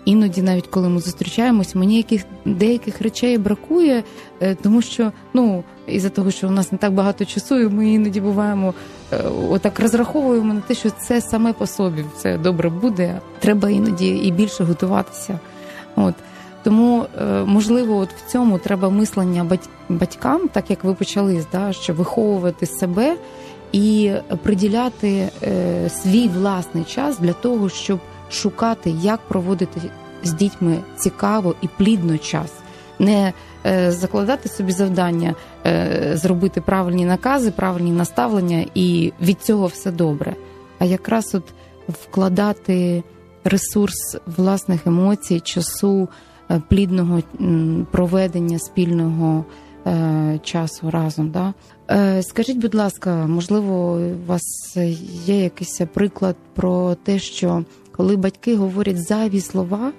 Іноді, 0.05 0.41
навіть 0.41 0.67
коли 0.67 0.89
ми 0.89 0.99
зустрічаємось, 0.99 1.75
мені 1.75 1.97
яких 1.97 2.25
деяких 2.45 3.01
речей 3.01 3.37
бракує, 3.37 4.03
е, 4.41 4.55
тому 4.55 4.81
що 4.81 5.11
ну 5.33 5.63
із-за 5.87 6.09
того, 6.09 6.31
що 6.31 6.47
у 6.47 6.51
нас 6.51 6.71
не 6.71 6.77
так 6.77 6.93
багато 6.93 7.25
часу, 7.25 7.59
і 7.59 7.69
ми 7.69 7.93
іноді 7.93 8.21
буваємо 8.21 8.73
е, 9.13 9.23
отак 9.49 9.79
розраховуємо 9.79 10.53
на 10.53 10.61
те, 10.61 10.73
що 10.73 10.89
це 10.89 11.21
саме 11.21 11.53
по 11.53 11.67
собі 11.67 12.05
все 12.15 12.37
добре 12.37 12.69
буде. 12.69 13.19
Треба 13.39 13.69
іноді 13.69 14.07
і 14.07 14.31
більше 14.31 14.63
готуватися. 14.63 15.39
От 15.95 16.15
тому 16.63 17.05
е, 17.21 17.43
можливо, 17.45 17.97
от 17.97 18.09
в 18.13 18.31
цьому 18.31 18.57
треба 18.57 18.89
мислення 18.89 19.57
батькам, 19.89 20.47
так 20.47 20.69
як 20.69 20.83
ви 20.83 20.93
почали, 20.93 21.45
да, 21.51 21.73
що 21.73 21.93
виховувати 21.93 22.65
себе 22.65 23.15
і 23.71 24.11
приділяти 24.43 25.29
свій 25.89 26.27
власний 26.27 26.83
час 26.83 27.19
для 27.19 27.33
того, 27.33 27.69
щоб 27.69 27.99
шукати, 28.31 28.89
як 28.89 29.19
проводити 29.19 29.81
з 30.23 30.33
дітьми 30.33 30.77
цікаво 30.97 31.55
і 31.61 31.67
плідно 31.77 32.17
час, 32.17 32.51
не 32.99 33.33
е, 33.65 33.91
закладати 33.91 34.49
собі 34.49 34.71
завдання, 34.71 35.35
е, 35.65 36.11
зробити 36.13 36.61
правильні 36.61 37.05
накази, 37.05 37.51
правильні 37.51 37.91
наставлення, 37.91 38.65
і 38.75 39.13
від 39.21 39.41
цього 39.41 39.67
все 39.67 39.91
добре. 39.91 40.35
А 40.79 40.85
якраз 40.85 41.35
от 41.35 41.43
вкладати 41.87 43.03
ресурс 43.43 44.17
власних 44.37 44.87
емоцій, 44.87 45.39
часу, 45.39 46.09
е, 46.51 46.61
плідного 46.69 47.19
проведення 47.91 48.59
спільного 48.59 49.45
часу 50.43 50.91
разом. 50.91 51.29
Да? 51.29 51.53
Скажіть, 52.21 52.57
будь 52.57 52.75
ласка, 52.75 53.27
можливо, 53.27 53.93
у 53.93 54.27
вас 54.27 54.77
є 55.25 55.43
якийсь 55.43 55.81
приклад 55.93 56.35
про 56.53 56.95
те, 56.95 57.19
що 57.19 57.63
коли 57.91 58.15
батьки 58.15 58.55
говорять 58.55 59.07
зайві 59.07 59.41
слова, 59.41 59.93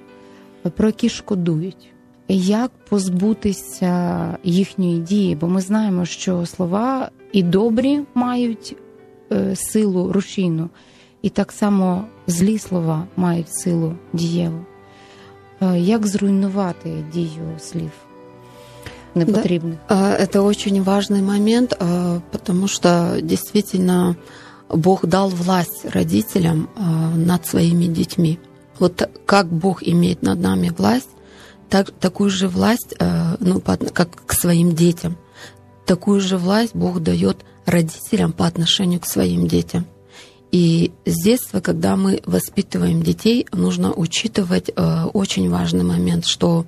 про 0.77 0.87
які 0.87 1.09
шкодують, 1.09 1.93
як 2.29 2.71
позбутися 2.89 4.37
їхньої 4.45 4.99
дії? 4.99 5.37
Бо 5.37 5.49
ми 5.49 5.61
знаємо, 5.61 6.05
що 6.05 6.47
слова 6.47 7.11
і 7.33 7.43
добрі 7.43 8.01
мають 8.15 8.77
е, 9.33 9.57
силу 9.57 10.13
рушійну, 10.13 10.71
і 11.23 11.29
так 11.29 11.53
само 11.53 12.05
злі 12.27 12.59
слова 12.59 13.07
мають 13.17 13.55
силу 13.55 13.95
дієву. 14.13 14.65
Е, 15.61 15.79
як 15.79 16.07
зруйнувати 16.07 17.05
дію 17.13 17.59
слів? 17.59 17.91
Непотребных. 19.15 19.79
Да, 19.89 20.17
это 20.17 20.43
очень 20.43 20.83
важный 20.83 21.23
момент, 21.23 21.79
потому 22.31 22.69
что 22.69 23.19
действительно 23.21 24.17
Бог 24.73 25.07
дал 25.07 25.29
власть 25.29 25.85
родителям 25.85 26.71
э, 26.75 27.17
над 27.17 27.47
своими 27.47 27.85
детьми. 27.87 28.39
Вот 28.79 29.09
как 29.27 29.47
Бог 29.53 29.83
имеет 29.83 30.23
над 30.23 30.41
нами 30.41 30.73
власть, 30.77 31.11
так, 31.69 31.91
такую 31.91 32.31
же 32.31 32.49
власть, 32.49 32.95
э, 32.99 33.37
ну, 33.39 33.61
как 33.61 34.27
к 34.27 34.33
своим 34.33 34.75
детям, 34.75 35.19
такую 35.85 36.21
же 36.21 36.39
власть 36.39 36.75
Бог 36.75 37.01
дает 37.01 37.45
родителям 37.67 38.33
по 38.33 38.47
отношению 38.47 39.01
к 39.01 39.07
своим 39.07 39.47
детям. 39.47 39.85
И 40.51 40.93
с 41.07 41.23
детства, 41.23 41.61
когда 41.61 41.97
мы 41.97 42.23
воспитываем 42.27 43.03
детей, 43.03 43.47
нужно 43.53 43.93
учитывать 43.93 44.71
очень 45.15 45.49
важный 45.49 45.83
момент, 45.83 46.27
что 46.27 46.67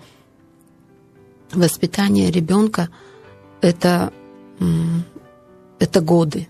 воспитание 1.56 2.30
ребенка 2.30 2.88
это, 3.60 4.12
это 5.78 6.00
годы, 6.00 6.48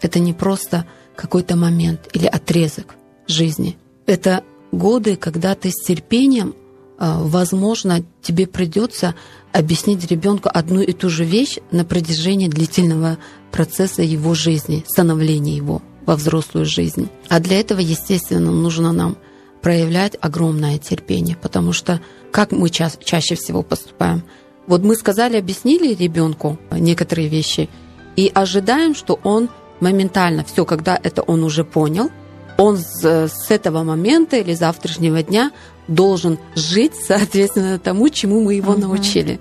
это 0.00 0.18
не 0.18 0.32
просто 0.32 0.86
какой-то 1.16 1.56
момент 1.56 2.08
или 2.12 2.26
отрезок 2.26 2.94
жизни. 3.26 3.76
Это 4.06 4.44
годы, 4.72 5.16
когда 5.16 5.54
ты 5.54 5.70
с 5.70 5.84
терпением, 5.84 6.54
а, 6.98 7.20
возможно, 7.22 8.04
тебе 8.22 8.46
придется 8.46 9.14
объяснить 9.52 10.08
ребенку 10.10 10.50
одну 10.52 10.80
и 10.80 10.92
ту 10.92 11.08
же 11.08 11.24
вещь 11.24 11.58
на 11.70 11.84
протяжении 11.84 12.48
длительного 12.48 13.18
процесса 13.50 14.02
его 14.02 14.34
жизни, 14.34 14.84
становления 14.86 15.56
его 15.56 15.82
во 16.06 16.16
взрослую 16.16 16.66
жизнь. 16.66 17.08
А 17.28 17.40
для 17.40 17.58
этого, 17.58 17.80
естественно, 17.80 18.50
нужно 18.50 18.92
нам 18.92 19.16
проявлять 19.64 20.14
огромное 20.20 20.76
терпение, 20.76 21.36
потому 21.40 21.72
что 21.72 21.98
как 22.30 22.52
мы 22.52 22.68
ча- 22.68 22.92
чаще 23.02 23.34
всего 23.34 23.62
поступаем? 23.62 24.22
Вот 24.66 24.82
мы 24.82 24.94
сказали, 24.94 25.38
объяснили 25.38 25.94
ребенку 25.94 26.58
некоторые 26.70 27.28
вещи 27.28 27.70
и 28.14 28.30
ожидаем, 28.34 28.94
что 28.94 29.18
он 29.24 29.48
моментально, 29.80 30.44
все, 30.44 30.66
когда 30.66 31.00
это 31.02 31.22
он 31.22 31.42
уже 31.42 31.64
понял, 31.64 32.10
он 32.58 32.76
с, 32.76 33.02
с 33.02 33.50
этого 33.50 33.84
момента 33.84 34.36
или 34.36 34.52
завтрашнего 34.52 35.22
дня 35.22 35.50
должен 35.88 36.38
жить 36.54 36.92
соответственно 36.94 37.78
тому, 37.78 38.10
чему 38.10 38.42
мы 38.42 38.54
его 38.54 38.74
uh-huh. 38.74 38.80
научили. 38.80 39.40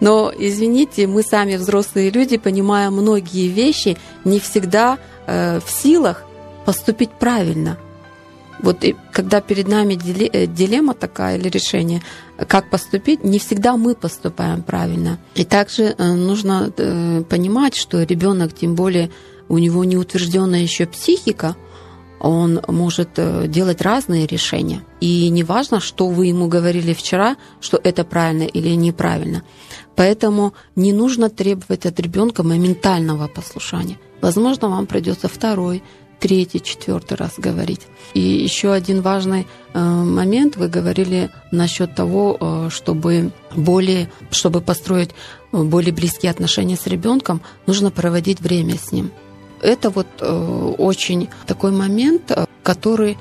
Но, 0.00 0.32
извините, 0.36 1.06
мы 1.06 1.22
сами 1.22 1.54
взрослые 1.54 2.10
люди, 2.10 2.36
понимая 2.36 2.90
многие 2.90 3.46
вещи, 3.46 3.96
не 4.24 4.40
всегда 4.40 4.98
э, 5.28 5.60
в 5.64 5.70
силах 5.70 6.24
поступить 6.64 7.12
правильно. 7.12 7.78
Вот 8.60 8.84
и 8.84 8.96
когда 9.12 9.40
перед 9.40 9.68
нами 9.68 9.94
э, 10.32 10.46
дилемма 10.46 10.94
такая 10.94 11.38
или 11.38 11.48
решение, 11.48 12.02
как 12.48 12.70
поступить, 12.70 13.24
не 13.24 13.38
всегда 13.38 13.76
мы 13.76 13.94
поступаем 13.94 14.62
правильно. 14.62 15.18
И 15.34 15.44
также 15.44 15.94
э, 15.96 16.12
нужно 16.12 16.72
э, 16.76 17.22
понимать, 17.28 17.74
что 17.74 18.02
ребенок, 18.02 18.54
тем 18.54 18.74
более 18.74 19.10
у 19.48 19.58
него 19.58 19.84
не 19.84 19.96
утвержденная 19.96 20.60
еще 20.60 20.86
психика, 20.86 21.56
он 22.18 22.60
может 22.66 23.10
делать 23.46 23.82
разные 23.82 24.26
решения. 24.26 24.80
И 25.00 25.28
не 25.28 25.44
важно, 25.44 25.80
что 25.80 26.08
вы 26.08 26.26
ему 26.26 26.48
говорили 26.48 26.94
вчера, 26.94 27.36
что 27.60 27.78
это 27.84 28.04
правильно 28.04 28.44
или 28.44 28.70
неправильно. 28.70 29.42
Поэтому 29.96 30.54
не 30.76 30.94
нужно 30.94 31.28
требовать 31.28 31.84
от 31.84 32.00
ребенка 32.00 32.42
моментального 32.42 33.28
послушания. 33.28 33.98
Возможно, 34.22 34.68
вам 34.68 34.86
придется 34.86 35.28
второй, 35.28 35.82
третий, 36.18 36.62
четвертый 36.62 37.16
раз 37.16 37.34
говорить. 37.38 37.82
И 38.14 38.20
еще 38.20 38.72
один 38.72 39.00
важный 39.02 39.46
э, 39.74 39.80
момент, 39.80 40.56
вы 40.56 40.68
говорили 40.68 41.30
насчет 41.52 41.94
того, 41.94 42.36
э, 42.40 42.68
чтобы 42.70 43.30
более, 43.54 44.10
чтобы 44.30 44.60
построить 44.60 45.10
более 45.52 45.92
близкие 45.92 46.30
отношения 46.30 46.76
с 46.76 46.86
ребенком, 46.86 47.40
нужно 47.66 47.90
проводить 47.90 48.40
время 48.40 48.76
с 48.78 48.92
ним. 48.92 49.10
Это 49.60 49.90
вот 49.90 50.06
э, 50.20 50.74
очень 50.78 51.28
такой 51.46 51.72
момент, 51.72 52.32
который, 52.62 53.16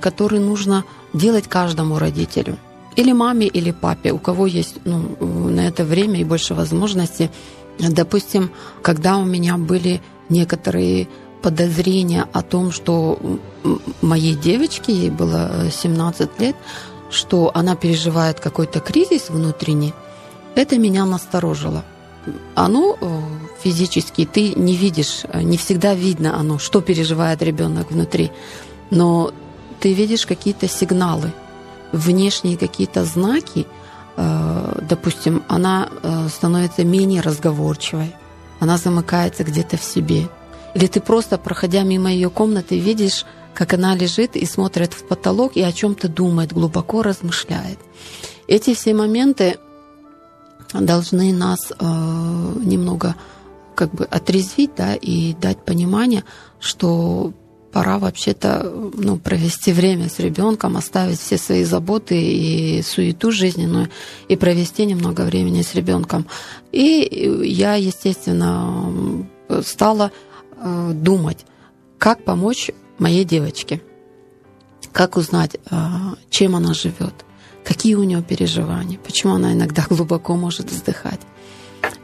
который 0.00 0.40
нужно 0.40 0.84
делать 1.12 1.46
каждому 1.46 1.98
родителю 1.98 2.58
или 2.98 3.12
маме, 3.12 3.46
или 3.46 3.70
папе, 3.70 4.10
у 4.12 4.18
кого 4.18 4.46
есть 4.46 4.76
ну, 4.84 5.16
на 5.20 5.68
это 5.68 5.84
время 5.84 6.20
и 6.20 6.24
больше 6.24 6.54
возможностей. 6.54 7.30
Допустим, 7.78 8.50
когда 8.82 9.18
у 9.18 9.24
меня 9.24 9.56
были 9.56 10.00
некоторые 10.28 11.06
подозрения 11.42 12.26
о 12.32 12.42
том, 12.42 12.72
что 12.72 13.18
моей 14.02 14.34
девочке, 14.34 14.92
ей 14.92 15.10
было 15.10 15.70
17 15.70 16.40
лет, 16.40 16.56
что 17.10 17.50
она 17.54 17.76
переживает 17.76 18.40
какой-то 18.40 18.80
кризис 18.80 19.30
внутренний, 19.30 19.94
это 20.54 20.78
меня 20.78 21.04
насторожило. 21.06 21.84
Оно 22.54 22.96
э, 23.00 23.20
физически 23.62 24.26
ты 24.26 24.52
не 24.54 24.76
видишь, 24.76 25.22
не 25.32 25.56
всегда 25.56 25.94
видно 25.94 26.38
оно, 26.38 26.58
что 26.58 26.80
переживает 26.80 27.42
ребенок 27.42 27.90
внутри, 27.90 28.30
но 28.90 29.32
ты 29.80 29.92
видишь 29.92 30.26
какие-то 30.26 30.68
сигналы– 30.68 31.32
внешние 31.92 32.56
какие-то 32.56 33.04
знаки, 33.04 33.66
э, 34.16 34.78
допустим, 34.82 35.42
она 35.48 35.88
э, 36.02 36.28
становится 36.28 36.84
менее 36.84 37.20
разговорчивой, 37.20 38.14
она 38.60 38.76
замыкается 38.76 39.44
где-то 39.44 39.76
в 39.76 39.82
себе. 39.82 40.28
Или 40.78 40.86
ты 40.86 41.00
просто, 41.00 41.38
проходя 41.38 41.82
мимо 41.82 42.08
ее 42.08 42.30
комнаты, 42.30 42.78
видишь, 42.78 43.26
как 43.52 43.74
она 43.74 43.96
лежит 43.96 44.36
и 44.36 44.46
смотрит 44.46 44.92
в 44.92 45.08
потолок 45.08 45.56
и 45.56 45.62
о 45.62 45.72
чем-то 45.72 46.08
думает, 46.08 46.52
глубоко 46.52 47.02
размышляет. 47.02 47.80
Эти 48.46 48.74
все 48.74 48.94
моменты 48.94 49.58
должны 50.72 51.32
нас 51.32 51.72
э, 51.72 51.84
немного 52.62 53.16
как 53.74 53.92
бы 53.92 54.04
отрезвить, 54.04 54.70
да, 54.76 54.94
и 54.94 55.34
дать 55.34 55.64
понимание, 55.64 56.22
что 56.60 57.32
пора 57.72 57.98
вообще-то 57.98 58.72
ну, 58.94 59.18
провести 59.18 59.72
время 59.72 60.08
с 60.08 60.20
ребенком, 60.20 60.76
оставить 60.76 61.18
все 61.18 61.38
свои 61.38 61.64
заботы 61.64 62.22
и 62.22 62.82
суету 62.82 63.32
жизненную 63.32 63.88
и 64.28 64.36
провести 64.36 64.86
немного 64.86 65.22
времени 65.22 65.62
с 65.62 65.74
ребенком. 65.74 66.28
И 66.70 67.42
я, 67.42 67.74
естественно, 67.74 69.26
стала 69.62 70.12
э, 70.60 70.92
думать, 70.94 71.44
как 71.98 72.24
помочь 72.24 72.70
моей 72.98 73.24
девочке, 73.24 73.80
как 74.92 75.16
узнать, 75.16 75.56
э, 75.70 75.76
чем 76.30 76.56
она 76.56 76.74
живет, 76.74 77.14
какие 77.64 77.94
у 77.94 78.02
нее 78.04 78.22
переживания, 78.22 78.98
почему 78.98 79.34
она 79.34 79.52
иногда 79.52 79.84
глубоко 79.90 80.36
может 80.36 80.70
вздыхать. 80.70 81.20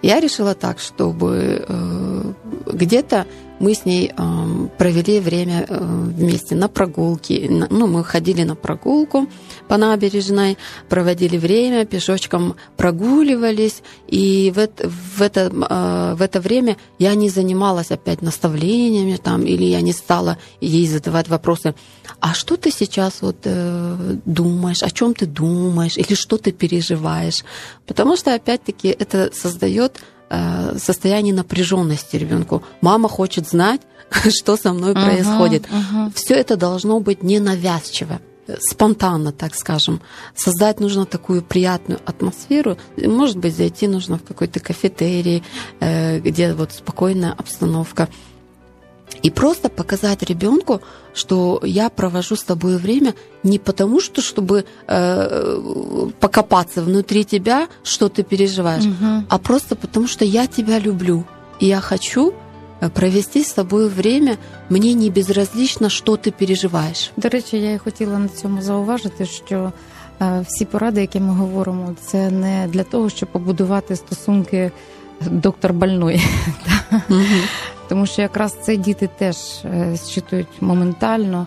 Я 0.03 0.21
решила 0.21 0.55
так, 0.55 0.79
чтобы 0.79 1.65
э, 1.67 2.33
где-то 2.73 3.27
мы 3.59 3.75
с 3.75 3.85
ней 3.85 4.13
э, 4.17 4.69
провели 4.79 5.21
время 5.21 5.67
э, 5.69 5.79
вместе 5.79 6.55
на 6.55 6.69
прогулке. 6.69 7.49
Ну, 7.49 7.87
мы 7.87 8.05
ходили 8.05 8.43
на 8.43 8.55
прогулку 8.57 9.29
по 9.69 9.77
набережной, 9.77 10.59
проводили 10.89 11.39
время, 11.39 11.85
пешочком 11.85 12.57
прогуливались. 12.77 13.83
И 14.09 14.53
в 14.55 14.59
это, 14.59 14.89
в 14.89 15.23
это, 15.23 15.41
э, 15.41 16.15
в 16.17 16.23
это 16.23 16.41
время 16.41 16.77
я 16.99 17.15
не 17.15 17.31
занималась 17.31 17.91
опять 17.91 18.23
наставлениями 18.23 19.17
там, 19.17 19.45
или 19.45 19.65
я 19.65 19.81
не 19.81 19.93
стала 19.93 20.39
ей 20.61 20.87
задавать 20.89 21.29
вопросы. 21.29 21.75
А 22.21 22.35
что 22.35 22.57
ты 22.57 22.71
сейчас 22.71 23.23
вот 23.23 23.37
э, 23.45 24.17
думаешь, 24.25 24.83
о 24.83 24.91
чем 24.91 25.15
ты 25.15 25.27
думаешь, 25.27 25.97
или 25.97 26.15
что 26.15 26.39
ты 26.39 26.53
переживаешь? 26.53 27.45
Потому 27.87 28.17
что 28.17 28.35
опять-таки 28.35 28.89
это 28.89 29.31
создает 29.33 30.01
Э, 30.35 30.79
состояние 30.79 31.33
напряженности 31.33 32.17
ребенку. 32.17 32.63
Мама 32.81 33.09
хочет 33.09 33.49
знать, 33.49 33.81
что 34.31 34.57
со 34.57 34.73
мной 34.73 34.93
uh-huh, 34.93 35.05
происходит. 35.05 35.63
Uh-huh. 35.67 36.13
Все 36.15 36.35
это 36.35 36.57
должно 36.57 36.99
быть 37.01 37.23
ненавязчиво 37.23 38.21
спонтанно, 38.59 39.33
так 39.33 39.55
скажем. 39.55 40.01
Создать 40.35 40.81
нужно 40.81 41.07
такую 41.07 41.43
приятную 41.43 42.01
атмосферу. 42.05 42.77
Может 42.97 43.39
быть, 43.39 43.57
зайти 43.57 43.87
нужно 43.87 44.19
в 44.19 44.25
какой-то 44.25 44.61
кафетерий, 44.61 45.43
э, 45.81 46.19
где 46.19 46.53
вот 46.53 46.73
спокойная 46.73 47.33
обстановка. 47.33 48.09
И 49.24 49.30
просто 49.30 49.70
показать 49.70 50.24
ребенку, 50.24 50.82
что 51.14 51.60
я 51.64 51.90
провожу 51.90 52.36
с 52.36 52.44
тобой 52.44 52.78
время 52.78 53.14
не 53.44 53.60
потому, 53.60 54.00
что 54.00 54.22
чтобы 54.22 54.66
э, 54.88 56.10
покопаться 56.20 56.82
внутри 56.82 57.26
тебя, 57.26 57.68
что 57.84 58.08
ты 58.08 58.24
переживаешь, 58.24 58.86
угу. 58.86 59.24
а 59.28 59.38
просто 59.38 59.76
потому, 59.76 60.08
что 60.08 60.26
я 60.26 60.48
тебя 60.48 60.80
люблю. 60.80 61.26
И 61.60 61.66
я 61.66 61.82
хочу 61.82 62.34
э, 62.82 62.90
провести 62.90 63.44
з 63.44 63.54
тобою 63.54 63.90
время, 63.90 64.38
мені 64.70 64.96
не 64.96 65.10
безразлично, 65.10 65.90
що 65.90 66.18
ти 66.18 66.32
переживаєш. 66.32 67.12
До 67.18 67.30
речі, 67.30 67.58
я 67.58 67.72
і 67.72 67.78
хотіла 67.78 68.20
на 68.20 68.28
цьому 68.28 68.62
зауважити, 68.62 69.26
що 69.26 69.72
е, 70.22 70.46
всі 70.48 70.66
поради, 70.66 71.02
які 71.02 71.20
ми 71.20 71.34
говоримо, 71.34 71.96
це 72.02 72.32
не 72.32 72.68
для 72.68 72.84
того, 72.84 73.10
щоб 73.10 73.30
побудувати 73.30 73.96
стосунки 73.96 74.72
доктор 75.22 75.74
больної. 75.74 76.22
Тому 77.95 78.07
що 78.07 78.23
якраз 78.23 78.57
це 78.63 78.77
діти 78.77 79.09
теж 79.19 79.37
зчитують 79.95 80.49
моментально. 80.61 81.47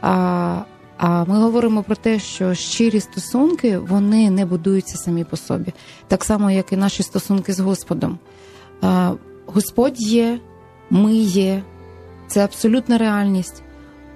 А 0.00 0.56
а 0.98 1.24
ми 1.24 1.38
говоримо 1.38 1.82
про 1.82 1.96
те, 1.96 2.18
що 2.18 2.54
щирі 2.54 3.00
стосунки 3.00 3.78
вони 3.78 4.30
не 4.30 4.46
будуються 4.46 4.96
самі 4.96 5.24
по 5.24 5.36
собі, 5.36 5.72
так 6.08 6.24
само, 6.24 6.50
як 6.50 6.72
і 6.72 6.76
наші 6.76 7.02
стосунки 7.02 7.52
з 7.52 7.60
Господом. 7.60 8.18
А, 8.82 9.12
Господь 9.46 10.00
є, 10.00 10.40
ми 10.90 11.14
є, 11.14 11.62
це 12.26 12.44
абсолютна 12.44 12.98
реальність, 12.98 13.62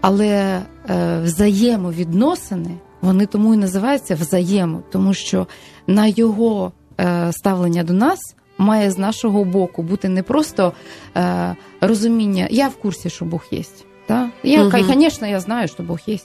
але 0.01 0.63
е, 0.91 1.21
взаємовідносини 1.25 2.79
вони 3.01 3.27
тому 3.27 3.55
і 3.55 3.57
називаються 3.57 4.15
взаємо, 4.15 4.83
тому 4.91 5.15
що 5.15 5.47
на 5.87 6.07
його 6.07 6.73
е, 7.01 7.33
ставлення 7.33 7.85
до 7.85 7.93
нас 7.93 8.21
має 8.61 8.91
з 8.91 8.99
нашого 8.99 9.45
боку 9.45 9.83
бути 9.83 10.09
не 10.09 10.23
просто 10.23 10.73
е, 11.17 11.57
розуміння, 11.81 12.47
я 12.51 12.69
в 12.69 12.77
курсі, 12.77 13.11
що 13.11 13.25
Бог 13.25 13.45
є. 13.51 13.63
Та? 14.07 14.31
Я, 14.43 14.63
угу. 14.63 14.79
Звісно, 14.89 15.27
я 15.27 15.41
знаю, 15.41 15.69
що 15.69 15.83
Бог 15.83 15.99
є. 16.07 16.19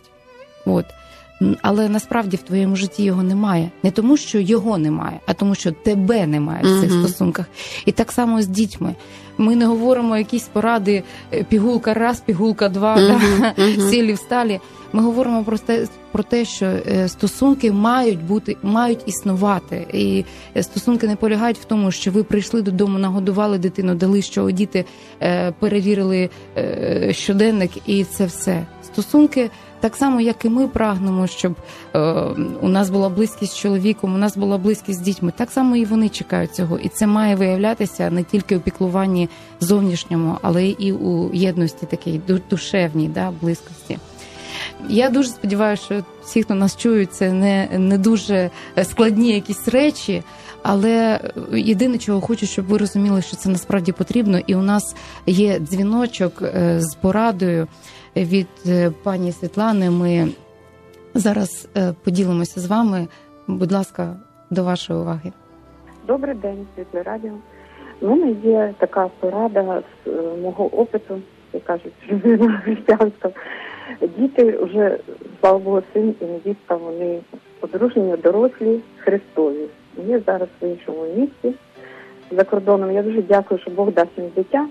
От. 0.65 0.85
Але 1.61 1.89
насправді 1.89 2.37
в 2.37 2.41
твоєму 2.41 2.75
житті 2.75 3.03
його 3.03 3.23
немає. 3.23 3.69
Не 3.83 3.91
тому, 3.91 4.17
що 4.17 4.39
його 4.39 4.77
немає, 4.77 5.19
а 5.25 5.33
тому, 5.33 5.55
що 5.55 5.71
тебе 5.71 6.27
немає 6.27 6.63
в 6.63 6.81
цих 6.81 6.91
uh-huh. 6.91 7.07
стосунках. 7.07 7.45
І 7.85 7.91
так 7.91 8.11
само 8.11 8.41
з 8.41 8.47
дітьми. 8.47 8.95
Ми 9.37 9.55
не 9.55 9.65
говоримо 9.65 10.17
якісь 10.17 10.47
поради 10.47 11.03
е, 11.33 11.43
пігулка 11.43 11.93
раз, 11.93 12.19
пігулка 12.19 12.69
два, 12.69 12.95
да, 12.95 13.53
сілі 13.89 14.13
всталі. 14.13 14.59
Ми 14.93 15.03
говоримо 15.03 15.43
про 15.43 15.57
те, 15.57 15.87
про 16.11 16.23
те, 16.23 16.45
що 16.45 16.65
е, 16.65 17.07
стосунки 17.07 17.71
мають 17.71 18.23
бути, 18.23 18.57
мають 18.63 18.99
існувати. 19.05 19.87
І 19.93 20.25
е, 20.57 20.63
стосунки 20.63 21.07
не 21.07 21.15
полягають 21.15 21.57
в 21.57 21.63
тому, 21.63 21.91
що 21.91 22.11
ви 22.11 22.23
прийшли 22.23 22.61
додому, 22.61 22.97
нагодували 22.97 23.57
дитину, 23.57 23.95
дали 23.95 24.21
що 24.21 24.51
діти 24.51 24.85
перевірили 25.59 26.29
щоденник, 27.11 27.71
і 27.85 28.03
це 28.03 28.25
все. 28.25 28.65
Стосунки 28.83 29.49
Так 29.85 29.95
само, 29.95 30.21
як 30.21 30.45
і 30.45 30.49
ми 30.49 30.67
прагнемо, 30.67 31.27
щоб 31.27 31.55
е, 31.95 31.99
у 32.61 32.67
нас 32.67 32.89
була 32.89 33.09
близькість 33.09 33.53
з 33.53 33.57
чоловіком, 33.57 34.15
у 34.15 34.17
нас 34.17 34.37
була 34.37 34.57
близькість 34.57 34.99
з 34.99 35.01
дітьми. 35.01 35.33
Так 35.35 35.51
само 35.51 35.75
і 35.75 35.85
вони 35.85 36.09
чекають 36.09 36.55
цього, 36.55 36.79
і 36.79 36.89
це 36.89 37.07
має 37.07 37.35
виявлятися 37.35 38.09
не 38.09 38.23
тільки 38.23 38.57
у 38.57 38.59
піклуванні 38.59 39.24
зовнішньому, 39.59 40.37
але 40.41 40.67
і 40.67 40.93
у 40.93 41.33
єдності 41.33 41.85
такій 41.85 42.21
душевній 42.49 43.07
да, 43.07 43.31
близькості. 43.41 43.97
Я 44.89 45.09
дуже 45.09 45.29
сподіваюся, 45.29 45.83
що 45.83 46.03
всі, 46.23 46.43
хто 46.43 46.53
нас 46.53 46.77
чують, 46.77 47.13
це 47.13 47.31
не 47.31 47.69
не 47.77 47.97
дуже 47.97 48.49
складні 48.83 49.33
якісь 49.33 49.67
речі, 49.67 50.23
але 50.63 51.19
єдине, 51.53 51.97
чого 51.97 52.21
хочу, 52.21 52.45
щоб 52.45 52.65
ви 52.65 52.77
розуміли, 52.77 53.21
що 53.21 53.37
це 53.37 53.49
насправді 53.49 53.91
потрібно, 53.91 54.39
і 54.47 54.55
у 54.55 54.61
нас 54.61 54.95
є 55.25 55.59
дзвіночок 55.59 56.41
е, 56.41 56.81
з 56.81 56.95
порадою 56.95 57.67
від 58.15 58.47
е, 58.67 58.91
пані 59.03 59.31
Світлани. 59.31 59.89
Ми 59.89 60.27
зараз 61.13 61.67
е, 61.77 61.93
поділимося 62.03 62.59
з 62.59 62.65
вами. 62.65 63.07
Будь 63.47 63.71
ласка, 63.71 64.15
до 64.49 64.63
вашої 64.63 64.99
уваги. 64.99 65.31
Добрий 66.07 66.35
день, 66.35 66.67
світле 66.75 67.03
радіо. 67.03 67.31
У 68.01 68.07
мене 68.07 68.35
є 68.43 68.73
така 68.77 69.09
порада 69.19 69.83
з 70.05 70.09
мого 70.41 70.65
опиту, 70.65 71.21
як 71.53 71.63
кажуть, 71.63 71.93
християнська. 72.63 73.29
Діти 74.17 74.57
вже, 74.61 74.97
слава 75.39 75.57
Богу, 75.57 75.81
син 75.93 76.15
і 76.21 76.25
невістка, 76.25 76.75
вони 76.75 77.19
одружені, 77.61 78.17
дорослі, 78.17 78.79
Христові. 78.97 79.65
Вони 79.97 80.19
зараз 80.19 80.47
в 80.61 80.65
іншому 80.65 81.05
місці 81.15 81.53
за 82.31 82.43
кордоном. 82.43 82.91
Я 82.91 83.03
дуже 83.03 83.21
дякую, 83.21 83.59
що 83.59 83.71
Бог 83.71 83.91
дасть 83.91 84.17
їм 84.17 84.27
дитя. 84.35 84.67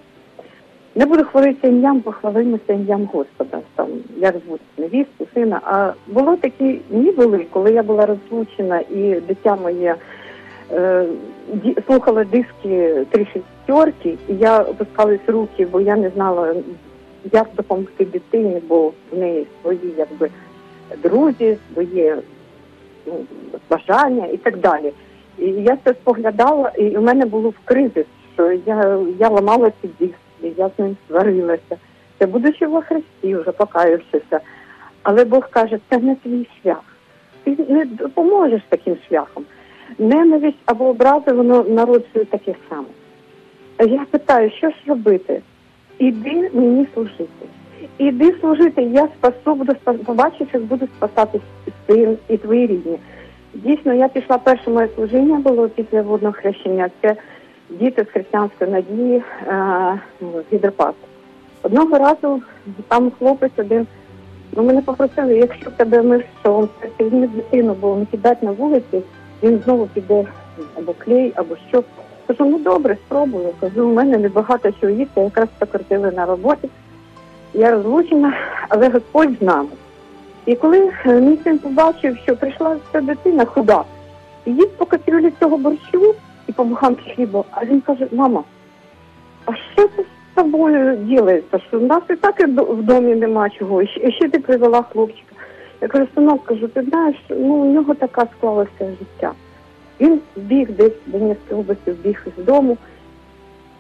Не 0.94 1.06
буду 1.06 1.24
хвалитися 1.24 1.68
ім'ям, 1.68 2.00
похвалимося 2.00 2.72
ім'ям 2.72 3.08
Господа. 3.12 3.60
Там 3.74 3.88
як 4.16 4.34
звуть 4.46 4.60
невістку, 4.78 5.26
сина. 5.34 5.60
А 5.64 5.92
було 6.06 6.37
такі 6.37 6.80
дні 6.90 7.10
були, 7.10 7.46
коли 7.50 7.72
я 7.72 7.82
була 7.82 8.06
розлучена 8.06 8.80
і 8.80 9.20
дитя 9.20 9.56
моє 9.56 9.94
е, 10.72 11.07
слухала 11.87 12.24
диски 12.24 13.07
три 13.11 13.27
шістерки, 13.27 14.18
і 14.29 14.35
я 14.35 14.62
опускалась 14.62 15.20
руки, 15.27 15.66
бо 15.66 15.81
я 15.81 15.96
не 15.96 16.11
знала, 16.11 16.55
як 17.33 17.46
допомогти 17.57 18.05
дитині, 18.05 18.62
бо 18.68 18.92
в 19.12 19.18
неї 19.18 19.46
свої 19.62 19.94
якби 19.98 20.31
друзі, 21.03 21.57
своє 21.72 22.16
ну, 23.07 23.14
бажання 23.70 24.27
і 24.27 24.37
так 24.37 24.59
далі. 24.59 24.92
І 25.38 25.44
я 25.46 25.79
це 25.85 25.90
споглядала, 25.90 26.72
і 26.79 26.96
у 26.96 27.00
мене 27.00 27.27
було 27.27 27.48
в 27.48 27.59
кризис, 27.64 28.07
що 28.35 28.53
я 28.53 28.98
я 29.18 29.29
ламала 29.29 29.72
ці 29.83 29.88
диски, 30.00 30.55
я 30.57 30.70
з 30.77 30.79
ним 30.79 30.96
сварилася. 31.09 31.77
Це 32.18 32.27
будучи 32.27 32.66
во 32.66 32.83
Христі, 32.83 33.37
вже 33.37 33.53
покаявшися. 33.53 34.40
Але 35.03 35.24
Бог 35.24 35.50
каже, 35.50 35.79
це 35.90 35.98
не 35.98 36.14
твій 36.14 36.46
шлях. 36.62 36.83
Ти 37.44 37.57
не 37.68 37.85
допоможеш 37.85 38.62
таким 38.68 38.96
шляхом. 39.09 39.44
Ненависть 39.98 40.59
або 40.64 40.85
образи, 40.85 41.33
воно 41.33 41.64
народжує 41.68 42.24
таке 42.24 42.54
саме. 42.68 42.87
Я 43.78 44.07
питаю, 44.11 44.50
що 44.50 44.70
ж 44.70 44.76
робити? 44.87 45.42
Іди 45.98 46.50
мені 46.54 46.87
служити. 46.94 47.46
Іди 47.98 48.35
служити, 48.40 48.83
я 48.83 49.09
спасу, 49.18 49.54
буду 49.54 49.74
побачиш, 50.04 50.48
як 50.52 50.62
буду 50.62 50.87
спасати 50.96 51.40
син 51.87 52.18
і 52.28 52.37
твої 52.37 52.66
рідні. 52.66 52.98
Дійсно, 53.54 53.94
я 53.94 54.09
пішла 54.09 54.38
перше 54.38 54.70
моє 54.70 54.88
служіння 54.94 55.38
було 55.38 55.68
після 55.68 56.02
водного 56.02 56.35
хрещення. 56.35 56.90
Це 57.02 57.16
діти 57.70 58.04
з 58.04 58.12
християнської 58.12 58.70
надії 58.70 59.22
е, 59.48 60.00
гідропад. 60.52 60.94
Одного 61.62 61.98
разу 61.98 62.42
там 62.88 63.11
хлопець 63.18 63.52
один, 63.57 63.87
ну 64.57 64.62
мене 64.62 64.83
попросили, 64.83 65.37
якщо 65.37 65.70
тебе 65.70 66.02
ми 66.02 66.24
що, 66.40 66.68
візьми 67.00 67.26
дитину, 67.26 67.76
бо 67.80 67.96
не 67.96 68.07
кидати 68.07 68.46
на 68.46 68.52
вулиці, 68.52 69.02
він 69.44 69.62
знову 69.64 69.87
піде 69.87 70.26
або 70.76 70.92
клей, 70.92 71.33
або 71.37 71.57
що. 71.68 71.85
Кажу, 72.26 72.44
ну 72.44 72.59
добре, 72.59 72.96
спробую. 73.07 73.48
Кажу, 73.61 73.88
у 73.88 73.94
мене 73.94 74.18
небагато 74.18 74.72
чого 74.80 74.92
їсти, 74.92 75.20
якраз 75.20 75.48
покрутили 75.59 76.11
на 76.11 76.26
роботі. 76.26 76.68
Я 77.54 77.70
розлучена, 77.70 78.35
але 78.68 78.88
Господь 78.88 79.38
з 79.40 79.42
нами. 79.42 79.68
І 80.46 80.54
коли 80.54 80.92
е, 81.07 81.20
мій 81.20 81.38
син 81.44 81.59
побачив, 81.59 82.16
що 82.22 82.37
прийшла 82.37 82.76
ця 82.92 83.00
дитина 83.00 83.44
худа, 83.44 83.85
і 84.44 84.50
їсть 84.50 84.76
по 84.76 84.87
кастрюлі 84.87 85.33
цього 85.40 85.57
борщу 85.57 86.14
і 86.46 86.52
по 86.52 86.64
буханки 86.64 87.14
хліба, 87.14 87.44
а 87.50 87.64
він 87.64 87.80
каже, 87.80 88.09
мама, 88.12 88.44
а 89.44 89.52
що 89.54 89.88
це 89.96 90.02
з 90.02 90.35
тобою 90.35 90.96
ділається? 90.96 91.59
Що 91.68 91.78
в 91.78 91.83
нас 91.83 92.02
і 92.11 92.16
так 92.16 92.40
в 92.59 92.83
домі 92.83 93.14
нема 93.14 93.50
чого, 93.50 93.83
і 93.83 94.12
ще 94.12 94.28
ти 94.28 94.38
привела 94.38 94.83
хлопчика. 94.83 95.34
Я 95.85 95.88
кажу, 95.88 96.07
синок, 96.14 96.44
кажу, 96.44 96.68
ти 96.68 96.83
знаєш, 96.83 97.16
ну 97.29 97.55
у 97.55 97.73
нього 97.73 97.94
така 97.94 98.27
склалася 98.38 98.70
життя. 98.79 99.33
Він 100.01 100.20
збіг 100.37 100.70
десь 100.70 100.92
в 101.07 101.11
Донецькій 101.11 101.55
області, 101.55 101.92
збіг 101.92 102.27
з 102.38 102.44
дому, 102.44 102.77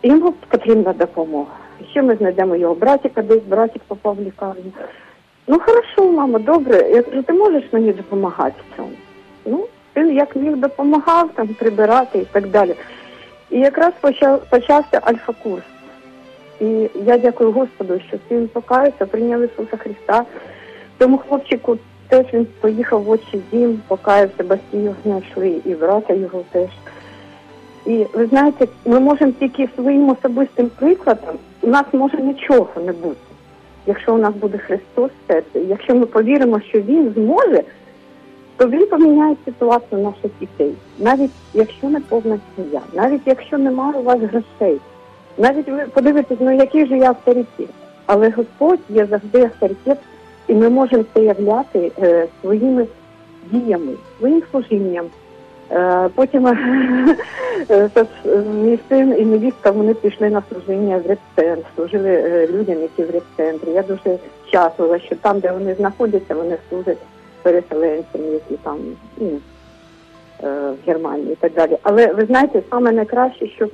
і 0.02 0.08
йому 0.08 0.32
потрібна 0.32 0.92
допомога. 0.92 1.50
Ще 1.90 2.02
ми 2.02 2.16
знайдемо 2.16 2.56
його 2.56 2.74
братика, 2.74 3.22
десь 3.22 3.42
братик 3.42 3.82
попав 3.82 4.16
в 4.16 4.20
лікарню. 4.20 4.72
Ну 5.46 5.60
хорошо, 5.60 6.12
мама, 6.12 6.38
добре. 6.38 6.90
Я 6.90 7.02
кажу, 7.02 7.22
ти 7.22 7.32
можеш 7.32 7.64
мені 7.72 7.92
допомагати 7.92 8.56
в 8.70 8.76
цьому? 8.76 8.92
Ну, 9.46 9.66
він 9.96 10.16
як 10.16 10.36
міг 10.36 10.56
допомагав 10.56 11.30
там 11.34 11.48
прибирати 11.48 12.18
і 12.18 12.24
так 12.24 12.48
далі. 12.48 12.74
І 13.50 13.58
якраз 13.58 13.92
почав 14.00 14.42
почався 14.50 15.00
альфа-курс. 15.02 15.64
І 16.60 16.88
я 16.94 17.18
дякую 17.18 17.52
Господу, 17.52 18.00
що 18.08 18.16
він 18.30 18.48
покаявся, 18.48 19.06
прийняв 19.06 19.42
Ісуса 19.42 19.76
Христа. 19.76 20.24
Тому 20.98 21.18
хлопчику 21.18 21.78
теж 22.08 22.26
він 22.32 22.46
поїхав 22.60 23.02
в 23.02 23.10
очі 23.10 23.40
дім, 23.52 23.80
покаявся, 23.88 24.44
батьки 24.44 24.78
його 24.78 24.96
знайшли, 25.04 25.60
і 25.64 25.74
брата 25.74 26.14
його 26.14 26.44
теж. 26.52 26.68
І 27.86 28.06
ви 28.14 28.26
знаєте, 28.26 28.66
ми 28.84 29.00
можемо 29.00 29.32
тільки 29.32 29.68
своїм 29.74 30.08
особистим 30.08 30.70
прикладом, 30.78 31.36
у 31.62 31.66
нас 31.66 31.84
може 31.92 32.16
нічого 32.16 32.68
не 32.86 32.92
бути. 32.92 33.16
Якщо 33.86 34.14
у 34.14 34.18
нас 34.18 34.34
буде 34.34 34.58
Христос 34.58 35.10
в 35.10 35.32
серці, 35.32 35.58
якщо 35.68 35.94
ми 35.94 36.06
повіримо, 36.06 36.60
що 36.60 36.80
Він 36.80 37.12
зможе, 37.16 37.62
то 38.56 38.68
він 38.68 38.86
поміняє 38.86 39.36
ситуацію 39.44 40.00
наших 40.00 40.30
дітей. 40.40 40.74
Навіть 40.98 41.30
якщо 41.54 41.88
не 41.88 42.00
повна 42.00 42.38
сім'я, 42.56 42.80
навіть 42.92 43.22
якщо 43.26 43.58
немає 43.58 43.98
у 43.98 44.02
вас 44.02 44.20
грошей, 44.20 44.80
навіть 45.38 45.68
ви 45.68 45.86
подивитесь, 45.94 46.38
ну 46.40 46.52
який 46.52 46.86
же 46.86 46.98
я 46.98 47.08
авторитет. 47.08 47.68
Але 48.06 48.30
Господь 48.30 48.80
є 48.88 49.06
завжди 49.06 49.42
авторитет 49.42 49.98
і 50.48 50.54
ми 50.54 50.68
можемо 50.68 51.04
це 51.14 51.24
являти 51.24 51.92
е, 51.98 52.26
своїми 52.40 52.86
діями, 53.50 53.92
своїм 54.18 54.42
служінням. 54.50 55.06
Е, 55.70 56.08
потім 56.14 56.46
е, 57.70 57.90
мій 58.54 58.78
син 58.88 59.16
і 59.18 59.24
невістка 59.24 59.70
вони 59.70 59.94
пішли 59.94 60.30
на 60.30 60.42
служіння 60.52 60.98
в 60.98 61.06
репцентр, 61.06 61.66
служили 61.76 62.10
е, 62.10 62.46
людям, 62.46 62.82
які 62.82 63.04
в 63.04 63.10
репцентрі. 63.10 63.70
Я 63.70 63.82
дуже 63.82 64.18
щаслива, 64.48 64.98
що 64.98 65.16
там, 65.16 65.40
де 65.40 65.52
вони 65.52 65.74
знаходяться, 65.74 66.34
вони 66.34 66.56
служать 66.68 66.98
переселенцям, 67.42 68.20
які 68.32 68.56
там 68.62 68.78
ну, 69.16 69.40
е, 70.42 70.70
в 70.70 70.86
Германії 70.86 71.32
і 71.32 71.36
так 71.36 71.52
далі. 71.52 71.78
Але 71.82 72.06
ви 72.06 72.24
знаєте, 72.24 72.62
саме 72.70 72.92
найкраще, 72.92 73.46
що 73.46 73.68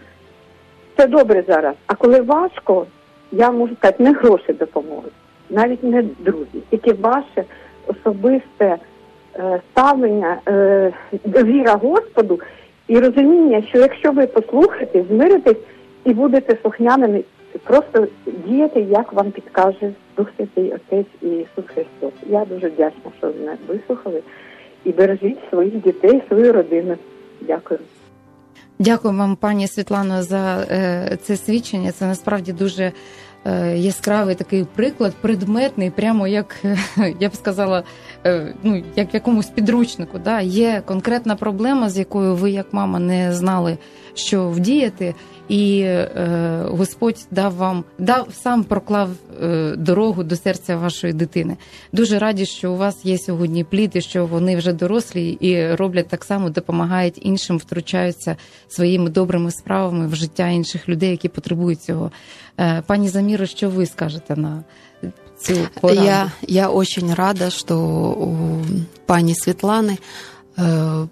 це 0.97 1.07
добре 1.07 1.45
зараз. 1.49 1.75
А 1.87 1.95
коли 1.95 2.21
важко, 2.21 2.87
я 3.33 3.51
можу 3.51 3.77
сказати, 3.77 4.05
не 4.05 4.13
гроші 4.13 4.53
допоможуть 4.53 5.13
навіть 5.51 5.85
не 5.85 6.03
друзі, 6.19 6.63
тільки 6.71 6.93
ваше 6.93 7.45
особисте 7.87 8.77
е, 9.37 9.61
ставлення, 9.71 10.41
е, 10.49 10.93
віра 11.25 11.75
Господу 11.75 12.41
і 12.89 12.99
розуміння, 12.99 13.63
що 13.69 13.79
якщо 13.79 14.13
ви 14.13 14.27
послухаєте, 14.27 15.05
змиритесь 15.11 15.63
і 16.05 16.15
будете 16.15 16.57
слухняними, 16.63 17.25
просто 17.65 18.07
діяти, 18.47 18.81
як 18.81 19.13
вам 19.13 19.31
підкаже 19.31 19.93
Дух 20.17 20.29
Святий 20.37 20.73
Отець 20.73 21.07
і 21.23 21.27
Ісус 21.27 21.65
Христос. 21.67 22.13
Я 22.27 22.45
дуже 22.45 22.69
вдячна, 22.69 23.11
що 23.19 23.27
ви 23.27 23.33
мене 23.39 23.57
вислухали 23.69 24.23
і 24.85 24.93
бережіть 24.93 25.39
своїх 25.51 25.75
дітей, 25.83 26.23
свою 26.29 26.53
родину. 26.53 26.97
Дякую. 27.41 27.81
Дякую 28.79 29.19
вам, 29.19 29.37
пані 29.37 29.67
Світлано, 29.67 30.23
за 30.23 30.67
е, 30.71 31.19
це 31.23 31.37
свідчення. 31.37 31.93
Це 31.93 32.07
насправді 32.07 32.53
дуже 32.53 32.83
Е, 32.85 32.93
яскравий 33.75 34.35
такий 34.35 34.65
приклад, 34.65 35.15
предметний, 35.21 35.91
прямо 35.91 36.29
як 36.29 36.57
я 37.21 37.29
б 37.29 37.35
сказала, 37.35 37.85
ну 38.63 38.83
як 38.97 39.15
якомусь 39.15 39.47
підручнику. 39.47 40.19
Да? 40.19 40.41
Є 40.41 40.83
конкретна 40.87 41.37
проблема, 41.37 41.91
з 41.91 41.99
якою 41.99 42.35
ви, 42.35 42.51
як 42.51 42.73
мама, 42.73 42.99
не 42.99 43.35
знали, 43.35 43.79
що 44.15 44.49
вдіяти, 44.49 45.15
і 45.49 45.81
е, 45.81 46.63
Господь 46.69 47.27
дав 47.31 47.55
вам 47.55 47.85
дав 47.99 48.29
сам 48.33 48.65
проклав 48.65 49.09
е, 49.43 49.75
дорогу 49.77 50.25
до 50.25 50.37
серця 50.37 50.77
вашої 50.77 51.13
дитини. 51.13 51.57
Дуже 51.93 52.19
раді, 52.19 52.47
що 52.47 52.73
у 52.73 52.77
вас 52.77 53.05
є 53.05 53.19
сьогодні 53.19 53.65
плід, 53.65 53.91
і 53.95 54.01
що 54.01 54.27
вони 54.27 54.57
вже 54.57 54.73
дорослі 54.73 55.29
і 55.29 55.75
роблять 55.75 56.09
так 56.09 56.25
само, 56.25 56.51
допомагають 56.51 57.19
іншим, 57.23 57.59
втручаються 57.59 58.37
своїми 58.69 59.11
добрими 59.11 59.51
справами 59.51 60.07
в 60.07 60.15
життя 60.15 60.49
інших 60.49 60.89
людей, 60.89 61.11
які 61.11 61.29
потребують 61.29 61.83
цього. 61.83 62.11
Е, 62.61 62.83
пані 62.87 63.09
Заміро, 63.09 63.47
що 63.47 63.71
ви 63.71 63.87
скажете 63.87 64.37
на 64.37 64.65
цю 65.43 65.69
пораду. 65.81 66.03
Я, 66.03 66.33
я 66.47 66.71
очень 66.71 67.13
рада, 67.13 67.51
что 67.51 67.77
у 67.77 68.63
пани 69.07 69.35
Светланы 69.35 69.99
э, 70.57 71.07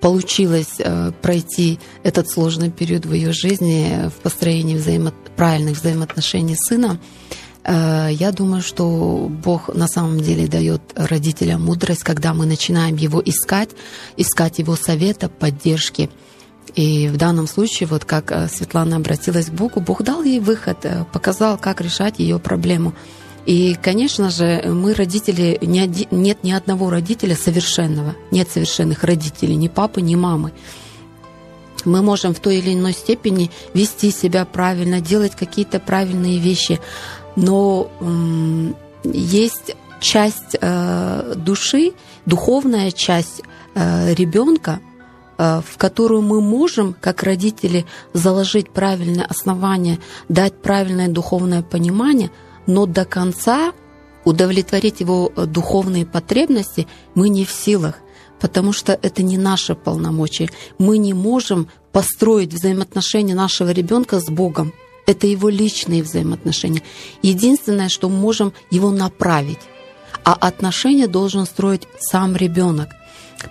получилось 0.00 0.74
э, 0.78 1.12
пройти 1.22 1.78
этот 2.02 2.30
сложный 2.30 2.70
период 2.70 3.06
в 3.06 3.12
ее 3.12 3.32
жизни 3.32 4.08
в 4.08 4.22
построении 4.22 4.76
взаимо... 4.76 5.12
правильных 5.36 5.78
взаимоотношений 5.78 6.56
с 6.56 6.68
сыном. 6.68 7.00
Э, 7.64 8.08
я 8.10 8.30
думаю, 8.32 8.62
что 8.62 9.28
Бог 9.28 9.74
на 9.74 9.88
самом 9.88 10.20
деле 10.20 10.46
дает 10.46 10.80
родителям 10.94 11.64
мудрость, 11.64 12.04
когда 12.04 12.34
мы 12.34 12.46
начинаем 12.46 12.96
его 12.96 13.20
искать, 13.24 13.70
искать 14.16 14.58
его 14.58 14.76
совета, 14.76 15.28
поддержки. 15.28 16.08
И 16.74 17.08
в 17.08 17.16
данном 17.16 17.46
случае, 17.48 17.88
вот 17.88 18.04
как 18.04 18.30
э, 18.30 18.48
Светлана 18.48 18.96
обратилась 18.96 19.46
к 19.46 19.52
Богу, 19.52 19.80
Бог 19.80 20.02
дал 20.02 20.22
ей 20.22 20.40
выход, 20.40 20.78
э, 20.84 21.04
показал, 21.12 21.58
как 21.58 21.80
решать 21.80 22.18
ее 22.18 22.38
проблему. 22.38 22.94
И, 23.46 23.76
конечно 23.80 24.28
же, 24.28 24.62
мы 24.66 24.92
родители, 24.92 25.58
нет 25.62 26.42
ни 26.42 26.50
одного 26.50 26.90
родителя 26.90 27.36
совершенного, 27.36 28.16
нет 28.32 28.50
совершенных 28.50 29.04
родителей, 29.04 29.54
ни 29.54 29.68
папы, 29.68 30.02
ни 30.02 30.16
мамы. 30.16 30.52
Мы 31.84 32.02
можем 32.02 32.34
в 32.34 32.40
той 32.40 32.56
или 32.56 32.74
иной 32.74 32.92
степени 32.92 33.52
вести 33.72 34.10
себя 34.10 34.44
правильно, 34.44 35.00
делать 35.00 35.36
какие-то 35.36 35.78
правильные 35.78 36.38
вещи, 36.38 36.80
но 37.36 37.88
есть 39.04 39.76
часть 40.00 40.56
э, 40.60 41.34
души, 41.36 41.92
духовная 42.26 42.90
часть 42.90 43.42
э, 43.74 44.14
ребенка, 44.14 44.80
э, 45.38 45.60
в 45.64 45.78
которую 45.78 46.22
мы 46.22 46.40
можем, 46.40 46.94
как 47.00 47.22
родители, 47.22 47.86
заложить 48.12 48.70
правильное 48.70 49.24
основание, 49.26 49.98
дать 50.28 50.60
правильное 50.60 51.08
духовное 51.08 51.62
понимание, 51.62 52.30
но 52.66 52.86
до 52.86 53.04
конца 53.04 53.72
удовлетворить 54.24 55.00
его 55.00 55.32
духовные 55.36 56.04
потребности 56.04 56.86
мы 57.14 57.28
не 57.28 57.44
в 57.44 57.50
силах, 57.50 57.96
потому 58.40 58.72
что 58.72 58.98
это 59.00 59.22
не 59.22 59.38
наше 59.38 59.74
полномочие. 59.74 60.50
Мы 60.78 60.98
не 60.98 61.14
можем 61.14 61.68
построить 61.92 62.52
взаимоотношения 62.52 63.34
нашего 63.34 63.70
ребенка 63.70 64.20
с 64.20 64.26
Богом. 64.26 64.72
Это 65.06 65.26
его 65.28 65.48
личные 65.48 66.02
взаимоотношения. 66.02 66.82
Единственное, 67.22 67.88
что 67.88 68.08
мы 68.08 68.16
можем 68.16 68.52
его 68.70 68.90
направить. 68.90 69.60
А 70.24 70.34
отношения 70.34 71.06
должен 71.06 71.46
строить 71.46 71.86
сам 72.00 72.34
ребенок. 72.34 72.88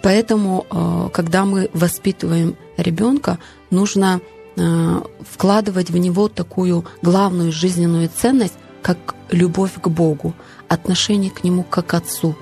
Поэтому, 0.04 0.66
э, 0.70 1.10
когда 1.14 1.46
мы 1.46 1.70
воспитываем 1.74 2.58
ребенка, 2.76 3.40
нужно 3.70 4.20
э, 4.58 5.02
вкладывать 5.22 5.90
в 5.90 5.98
него 5.98 6.28
такую 6.28 6.86
главную 7.02 7.54
жизненную 7.54 8.10
ценность, 8.10 8.56
как 8.86 9.16
любовь 9.32 9.72
к 9.82 9.88
Богу, 9.88 10.36
отношение 10.70 11.32
к 11.32 11.44
Нему 11.44 11.64
как 11.64 11.88
к 11.88 11.94
Отцу. 11.96 12.36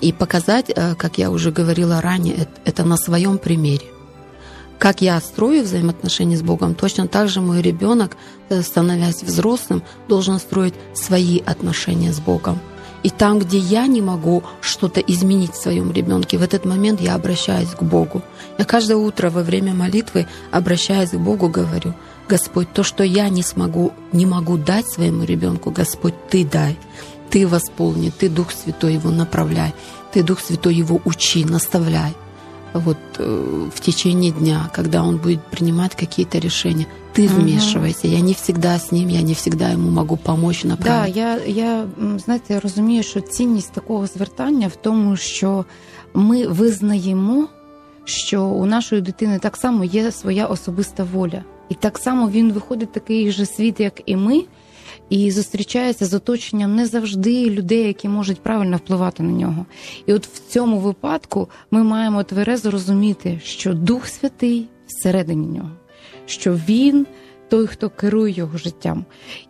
И 0.00 0.12
показать, 0.12 0.70
э, 0.70 0.94
как 0.94 1.18
я 1.18 1.32
уже 1.32 1.50
говорила 1.50 2.00
ранее, 2.00 2.46
это 2.64 2.84
на 2.84 2.96
своем 2.96 3.38
примере 3.38 3.86
как 4.78 5.00
я 5.00 5.20
строю 5.20 5.64
взаимоотношения 5.64 6.36
с 6.36 6.42
Богом, 6.42 6.76
точно 6.76 7.08
так 7.08 7.28
же 7.28 7.40
мой 7.40 7.62
ребенок, 7.62 8.16
э, 8.48 8.62
становясь 8.62 9.24
взрослым, 9.24 9.82
должен 10.08 10.38
строить 10.38 10.74
свои 10.94 11.40
отношения 11.40 12.12
с 12.12 12.20
Богом. 12.20 12.60
И 13.02 13.10
там, 13.10 13.38
где 13.38 13.58
я 13.58 13.88
не 13.88 14.02
могу 14.02 14.42
что-то 14.60 15.00
изменить 15.00 15.52
в 15.52 15.62
своем 15.62 15.90
ребенке, 15.92 16.38
в 16.38 16.42
этот 16.42 16.64
момент 16.64 17.00
я 17.00 17.16
обращаюсь 17.16 17.70
к 17.70 17.82
Богу. 17.82 18.22
Я 18.58 18.64
каждое 18.64 18.96
утро 18.96 19.30
во 19.30 19.42
время 19.42 19.74
молитвы, 19.74 20.28
обращаясь 20.52 21.10
к 21.10 21.18
Богу, 21.18 21.48
говорю, 21.48 21.94
Господь, 22.29 22.71
то, 22.73 22.83
что 22.83 23.03
я 23.03 23.29
не 23.29 23.43
смогу, 23.43 23.91
не 24.11 24.25
могу 24.25 24.57
дать 24.57 24.87
своему 24.87 25.23
ребенку, 25.23 25.71
Господь, 25.71 26.13
Ты 26.29 26.45
дай. 26.45 26.77
Ты 27.29 27.47
восполни, 27.47 28.11
Ты 28.11 28.29
Дух 28.29 28.51
Святой 28.51 28.93
его 28.93 29.11
направляй, 29.11 29.73
Ты 30.13 30.23
Дух 30.23 30.39
Святой 30.39 30.75
его 30.75 31.01
учи, 31.05 31.45
наставляй 31.45 32.13
вот 32.73 32.97
э, 33.19 33.69
в 33.73 33.79
течение 33.81 34.31
дня, 34.31 34.69
когда 34.73 35.03
он 35.03 35.17
будет 35.17 35.43
принимать 35.43 35.95
какие-то 35.95 36.39
решения. 36.39 36.87
Ты 37.13 37.27
вмешивайся. 37.27 38.07
Я 38.07 38.21
не 38.21 38.33
всегда 38.33 38.79
з 38.79 38.91
ним, 38.91 39.09
я 39.09 39.21
не 39.21 39.33
всегда 39.33 39.71
йому 39.71 39.89
можу 39.91 40.07
допомогти 40.07 40.67
направити. 40.67 41.13
Да, 41.13 41.21
я 41.21 41.39
я 41.45 41.85
знаєте, 42.25 42.59
розумію, 42.59 43.03
що 43.03 43.21
цінність 43.21 43.71
такого 43.71 44.07
звертання 44.07 44.67
в 44.67 44.75
тому, 44.75 45.15
що 45.15 45.65
ми 46.13 46.47
визнаємо, 46.47 47.47
що 48.05 48.43
у 48.43 48.65
нашої 48.65 49.01
дитини 49.01 49.39
так 49.39 49.57
само 49.57 49.83
є 49.83 50.11
своя 50.11 50.45
особиста 50.45 51.03
воля, 51.03 51.43
І 51.68 51.74
так 51.74 51.98
само 51.98 52.30
він 52.30 52.52
виходить 52.52 52.92
такий 52.92 53.30
же 53.30 53.46
світ, 53.46 53.80
як 53.80 54.02
і 54.06 54.16
ми 54.16 54.44
і 55.10 55.30
зустрічається 55.30 56.06
з 56.06 56.14
оточенням 56.14 56.74
не 56.74 56.86
завжди 56.86 57.50
людей, 57.50 57.86
які 57.86 58.08
можуть 58.08 58.40
правильно 58.40 58.76
впливати 58.76 59.22
на 59.22 59.32
нього. 59.32 59.66
І 60.06 60.12
от 60.12 60.26
в 60.26 60.48
цьому 60.48 60.78
випадку 60.78 61.48
ми 61.70 61.82
маємо 61.82 62.22
тверезо 62.22 62.70
розуміти, 62.70 63.40
що 63.44 63.74
Дух 63.74 64.06
Святий 64.06 64.66
всередині 64.86 65.46
нього, 65.46 65.70
що 66.26 66.54
він 66.68 67.06
той, 67.48 67.66
хто 67.66 67.90
керує 67.90 68.34
його 68.34 68.58
життям. 68.58 69.04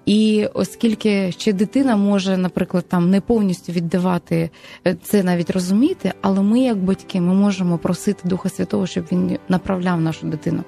І 0.06 0.48
оскільки 0.54 1.32
ще 1.32 1.52
дитина 1.52 1.96
може, 1.96 2.36
наприклад, 2.36 2.84
там 2.88 3.10
не 3.10 3.20
повністю 3.20 3.72
віддавати 3.72 4.50
е, 4.86 4.96
це 5.02 5.22
навіть 5.22 5.50
розуміти, 5.50 6.12
але 6.20 6.42
ми, 6.42 6.60
як 6.60 6.76
батьки, 6.76 7.20
ми 7.20 7.34
можемо 7.34 7.78
просити 7.78 8.28
Духа 8.28 8.48
Святого, 8.48 8.86
щоб 8.86 9.04
він 9.12 9.38
направляв 9.48 10.00
нашу 10.00 10.26
дитину. 10.26 10.62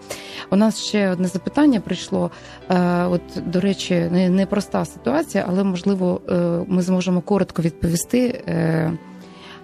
У 0.50 0.56
нас 0.56 0.84
ще 0.84 1.10
одне 1.10 1.28
запитання 1.28 1.80
прийшло. 1.80 2.30
Е, 2.70 3.04
от, 3.04 3.22
до 3.46 3.60
речі, 3.60 3.94
не 4.12 4.46
проста 4.46 4.84
ситуація, 4.84 5.44
але 5.48 5.64
можливо 5.64 6.20
е, 6.28 6.34
ми 6.68 6.82
зможемо 6.82 7.20
коротко 7.20 7.62
відповісти. 7.62 8.44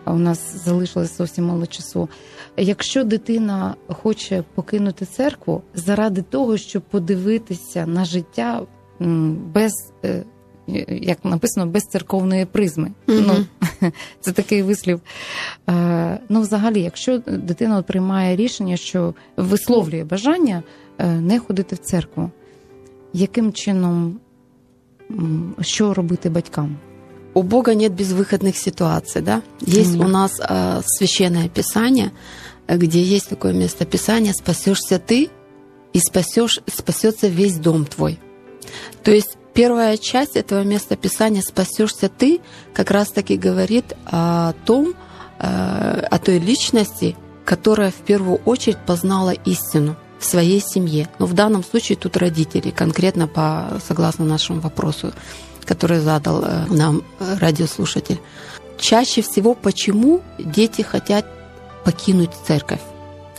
У 0.06 0.18
нас 0.18 0.64
залишилось 0.64 1.18
зовсім 1.18 1.44
мало 1.44 1.66
часу. 1.66 2.08
Якщо 2.57 3.03
дитина 3.03 3.75
хоче 3.87 4.43
покинути 4.55 5.05
церкву 5.05 5.61
заради 5.73 6.21
того, 6.21 6.57
щоб 6.57 6.81
подивитися 6.81 7.85
на 7.85 8.05
життя 8.05 8.61
без, 9.53 9.71
е, 10.05 10.23
як 10.87 11.25
написано, 11.25 11.65
без 11.65 11.83
церковної 11.83 12.45
призми. 12.45 12.91
Mm-hmm. 13.07 13.45
Ну, 13.81 13.91
Це 14.19 14.31
такий 14.31 14.63
вислів. 14.63 15.01
Е, 15.69 16.19
ну, 16.29 16.41
взагалі, 16.41 16.81
якщо 16.81 17.17
дитина 17.17 17.81
приймає 17.81 18.35
рішення, 18.35 18.77
що 18.77 19.13
висловлює 19.37 20.03
бажання 20.03 20.63
е, 20.97 21.07
не 21.07 21.39
ходити 21.39 21.75
в 21.75 21.79
церкву, 21.79 22.31
яким 23.13 23.53
чином 23.53 24.19
що 25.61 25.93
робити 25.93 26.29
батькам? 26.29 26.77
У 27.33 27.43
Бога 27.43 27.75
нет 27.75 27.93
безвыходных 27.93 28.57
ситуаций, 28.57 29.21
да? 29.21 29.41
Есть 29.61 29.95
mm-hmm. 29.95 30.05
у 30.05 30.07
нас 30.07 30.31
э, 30.39 30.81
священное 30.85 31.47
писание, 31.47 32.11
где 32.68 33.02
есть 33.02 33.28
такое 33.28 33.52
место 33.52 33.84
Писания 33.84 34.32
«Спасешься 34.32 34.98
ты, 34.98 35.30
и 35.92 35.98
спасешь, 35.98 36.60
спасется 36.66 37.28
весь 37.28 37.56
дом 37.56 37.84
твой». 37.86 38.18
То 39.02 39.12
есть 39.12 39.36
первая 39.54 39.96
часть 39.96 40.36
этого 40.36 40.62
места 40.62 40.96
Писания 40.96 41.42
«Спасешься 41.42 42.08
ты» 42.08 42.40
как 42.74 42.90
раз-таки 42.90 43.36
говорит 43.36 43.94
о 44.06 44.52
том, 44.64 44.94
э, 45.38 46.06
о 46.10 46.18
той 46.18 46.38
личности, 46.38 47.16
которая 47.44 47.90
в 47.90 48.04
первую 48.04 48.38
очередь 48.44 48.78
познала 48.84 49.30
истину 49.30 49.96
в 50.18 50.24
своей 50.24 50.60
семье. 50.60 51.08
Но 51.18 51.26
в 51.26 51.34
данном 51.34 51.62
случае 51.62 51.96
тут 51.96 52.16
родители, 52.16 52.70
конкретно 52.70 53.28
по, 53.28 53.80
согласно 53.86 54.24
нашему 54.24 54.60
вопросу, 54.60 55.12
который 55.64 56.00
задал 56.00 56.42
э, 56.42 56.66
нам 56.68 57.02
радиослушатель. 57.18 58.20
Чаще 58.78 59.22
всего 59.22 59.54
почему 59.54 60.22
дети 60.38 60.82
хотят 60.82 61.26
покинуть 61.86 62.32
церковь, 62.44 62.80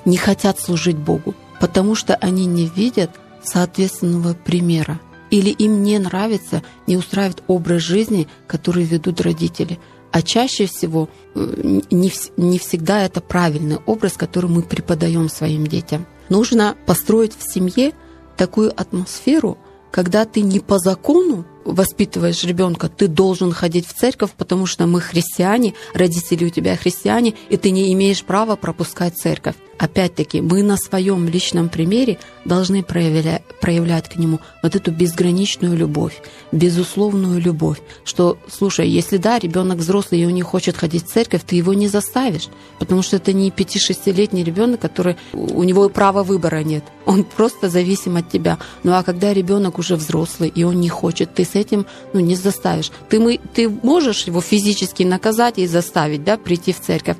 не 0.06 0.16
хотят 0.16 0.58
служить 0.58 0.96
Богу, 0.96 1.36
потому 1.60 1.96
что 1.96 2.16
они 2.16 2.46
не 2.46 2.66
видят 2.66 3.12
соответственного 3.44 4.36
примера. 4.36 5.02
Или 5.30 5.50
им 5.50 5.84
не 5.84 6.00
нравится, 6.00 6.64
не 6.88 6.96
устраивает 6.96 7.44
образ 7.48 7.82
жизни, 7.82 8.30
который 8.48 8.86
ведут 8.86 9.20
родители. 9.20 9.80
А 10.14 10.22
чаще 10.22 10.66
всего 10.66 11.10
э, 11.36 11.82
не, 11.92 12.14
не 12.38 12.58
всегда 12.58 13.04
это 13.04 13.20
правильный 13.20 13.80
образ, 13.86 14.14
который 14.14 14.50
мы 14.50 14.62
преподаем 14.62 15.28
своим 15.28 15.68
детям. 15.68 16.08
Нужно 16.30 16.78
построить 16.86 17.38
в 17.38 17.54
семье 17.54 17.92
такую 18.38 18.72
атмосферу, 18.80 19.58
когда 19.92 20.24
ты 20.24 20.40
не 20.40 20.62
по 20.62 20.80
закону 20.80 21.46
воспитываешь 21.68 22.44
ребенка, 22.44 22.90
ты 22.90 23.08
должен 23.08 23.52
ходить 23.52 23.88
в 23.88 23.94
церковь, 23.94 24.32
потому 24.38 24.66
что 24.66 24.88
мы 24.88 25.02
христиане, 25.02 25.74
родители 25.94 26.46
у 26.46 26.50
тебя 26.50 26.76
христиане, 26.76 27.34
и 27.50 27.58
ты 27.58 27.72
не 27.72 27.94
имеешь 27.94 28.24
права 28.24 28.56
пропускать 28.56 29.18
церковь. 29.18 29.56
Опять-таки, 29.78 30.42
мы 30.42 30.64
на 30.64 30.76
своем 30.76 31.30
личном 31.30 31.70
примере 31.70 32.18
должны 32.46 32.82
проявлять, 32.82 33.44
проявлять 33.62 34.10
к 34.10 34.16
нему 34.16 34.40
вот 34.64 34.76
эту 34.76 34.92
безграничную 34.92 35.78
любовь, 35.78 36.20
безусловную 36.52 37.40
любовь, 37.40 37.78
что, 38.04 38.40
слушай, 38.50 38.90
если 38.90 39.18
да, 39.18 39.38
ребенок 39.38 39.78
взрослый, 39.78 40.22
и 40.22 40.26
он 40.26 40.34
не 40.34 40.42
хочет 40.42 40.78
ходить 40.78 41.06
в 41.06 41.14
церковь, 41.14 41.44
ты 41.46 41.56
его 41.56 41.76
не 41.76 41.88
заставишь, 41.88 42.48
потому 42.80 43.04
что 43.04 43.18
это 43.18 43.34
не 43.34 43.52
5-6-летний 43.52 44.44
ребенок, 44.44 44.80
который 44.80 45.16
у 45.34 45.62
него 45.64 45.90
права 45.90 46.24
выбора 46.24 46.64
нет, 46.64 46.84
он 47.06 47.24
просто 47.24 47.70
зависим 47.70 48.18
от 48.18 48.32
тебя. 48.32 48.58
Ну 48.84 48.94
а 48.94 49.04
когда 49.04 49.32
ребенок 49.32 49.78
уже 49.78 49.96
взрослый, 49.96 50.50
и 50.50 50.64
он 50.64 50.80
не 50.82 50.90
хочет, 50.90 51.36
ты 51.36 51.46
с 51.46 51.56
этим 51.57 51.87
ну, 52.13 52.21
не 52.21 52.37
заставишь. 52.37 52.91
Ты, 53.09 53.21
мы, 53.21 53.39
ты 53.55 53.69
можешь 53.69 54.27
его 54.29 54.41
физически 54.41 55.05
наказать 55.05 55.59
и 55.59 55.67
заставить 55.67 56.25
да, 56.25 56.37
прийти 56.37 56.73
в 56.73 56.81
церковь, 56.81 57.17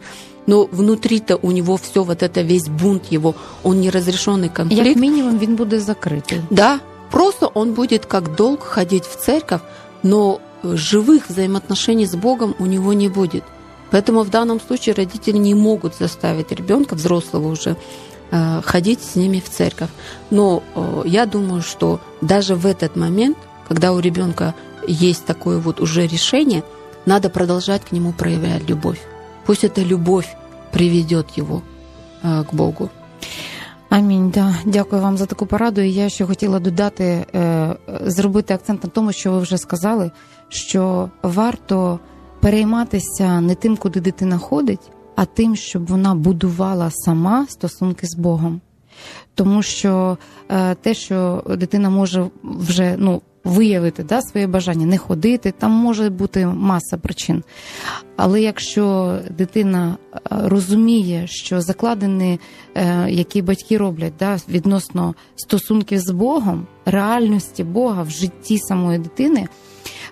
но 0.47 0.69
внутри-то 0.73 1.37
у 1.43 1.51
него 1.51 1.77
все 1.77 2.03
вот 2.03 2.23
это 2.23 2.43
весь 2.43 2.69
бунт 2.69 3.13
его, 3.13 3.35
он 3.63 3.81
неразрешенный 3.81 4.49
конфликт. 4.49 4.87
Як 4.87 4.97
мінімум 4.97 5.39
він 5.39 5.57
буде 5.57 5.81
закритий. 5.81 6.41
Да, 6.51 6.81
просто 7.11 7.51
он 7.55 7.73
будет 7.73 8.07
как 8.07 8.35
долг 8.35 8.63
ходить 8.63 9.05
в 9.05 9.17
церковь, 9.17 9.61
но 10.03 10.41
живых 10.65 11.29
взаимоотношений 11.29 12.07
с 12.07 12.15
Богом 12.15 12.55
у 12.59 12.67
него 12.67 12.93
не 12.93 13.09
будет. 13.09 13.43
Поэтому 13.91 14.23
в 14.23 14.31
данном 14.31 14.61
случае 14.61 14.95
родители 14.95 15.37
не 15.37 15.55
могут 15.55 15.95
заставить 15.95 16.53
ребенка, 16.53 16.95
взрослого 16.95 17.49
уже, 17.49 17.77
э, 18.31 18.63
ходить 18.65 19.03
с 19.03 19.17
ними 19.17 19.43
в 19.45 19.51
церковь. 19.51 19.91
Но 20.31 20.63
э, 20.75 21.03
я 21.07 21.27
думаю, 21.27 21.63
что 21.63 22.01
даже 22.21 22.55
в 22.55 22.67
этот 22.67 22.97
момент, 22.97 23.37
когда 23.69 23.93
у 23.93 24.01
ребенка 24.01 24.55
есть 24.87 25.25
такое 25.25 25.59
вот 25.59 25.81
уже 25.81 26.07
решение, 26.07 26.63
надо 27.07 27.31
продолжать 27.31 27.85
к 27.85 27.93
нему 27.93 28.13
проявлять 28.13 28.69
любовь. 28.69 29.01
Пусть 29.47 29.65
эта 29.65 29.83
любовь 29.83 30.29
приведет 30.73 31.31
его 31.31 31.63
э, 32.23 32.45
к 32.45 32.55
Богу. 32.55 32.91
Амінь. 33.93 34.31
Да. 34.31 34.55
Дякую 34.65 35.03
вам 35.03 35.17
за 35.17 35.27
таку 35.27 35.47
пораду. 35.47 35.81
І 35.81 35.93
я 35.93 36.09
ще 36.09 36.27
хотіла 36.27 36.59
додати, 36.59 37.27
е, 37.35 37.77
зробити 38.07 38.55
акцент 38.55 38.85
на 38.85 38.91
тому, 38.91 39.13
що 39.13 39.33
ви 39.33 39.39
вже 39.39 39.59
сказали, 39.59 40.11
що 40.49 41.11
варто 41.23 42.01
перейматися 42.41 43.41
не 43.41 43.55
тим, 43.55 43.77
куди 43.77 44.01
дитина 44.01 44.39
ходить, 44.39 44.91
а 45.17 45.25
тим, 45.25 45.57
щоб 45.57 45.87
вона 45.87 46.15
будувала 46.15 46.91
сама 46.91 47.47
стосунки 47.49 48.07
з 48.07 48.15
Богом. 48.15 48.61
Тому 49.35 49.63
що 49.63 50.19
е, 50.49 50.75
те, 50.75 50.95
що 50.95 51.45
дитина 51.59 51.91
може 51.91 52.31
вже 52.43 52.97
ну, 52.99 53.23
Виявити 53.48 54.04
да, 54.04 54.22
своє 54.22 54.48
бажання 54.48 54.86
не 54.86 54.98
ходити, 54.98 55.54
там 55.58 55.72
може 55.72 56.10
бути 56.10 56.46
маса 56.46 56.98
причин. 56.98 57.44
Але 58.16 58.42
якщо 58.42 59.18
дитина 59.38 59.98
е, 60.14 60.20
розуміє, 60.30 61.28
що 61.28 61.62
закладені, 61.62 62.40
е, 62.76 63.08
які 63.10 63.42
батьки 63.42 63.78
роблять 63.78 64.14
да, 64.20 64.38
відносно 64.50 65.16
стосунків 65.36 66.00
з 66.00 66.12
Богом, 66.12 66.68
реальності 66.86 67.64
Бога 67.64 68.04
в 68.04 68.10
житті 68.10 68.58
самої 68.60 69.00
дитини. 69.00 69.48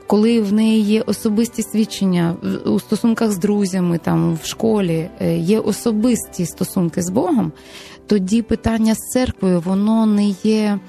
Коли 0.08 0.41
в 0.41 0.54
неї 0.54 0.82
є 0.82 1.02
особисті 1.02 1.63
свідчення 1.63 2.36
у 2.65 2.80
стосунках 2.80 3.32
з 3.32 3.38
друзями, 3.38 3.98
там 3.98 4.39
в 4.43 4.45
школі 4.45 5.10
е, 5.21 5.38
є 5.38 5.60
особисті 5.60 6.45
стосунки 6.45 7.02
з 7.02 7.10
Богом, 7.10 7.52
тоді 8.08 8.41
питання 8.41 8.95
з 8.95 9.00
церквою 9.00 9.62
воно 9.62 10.06
не 10.06 10.28
є, 10.43 10.80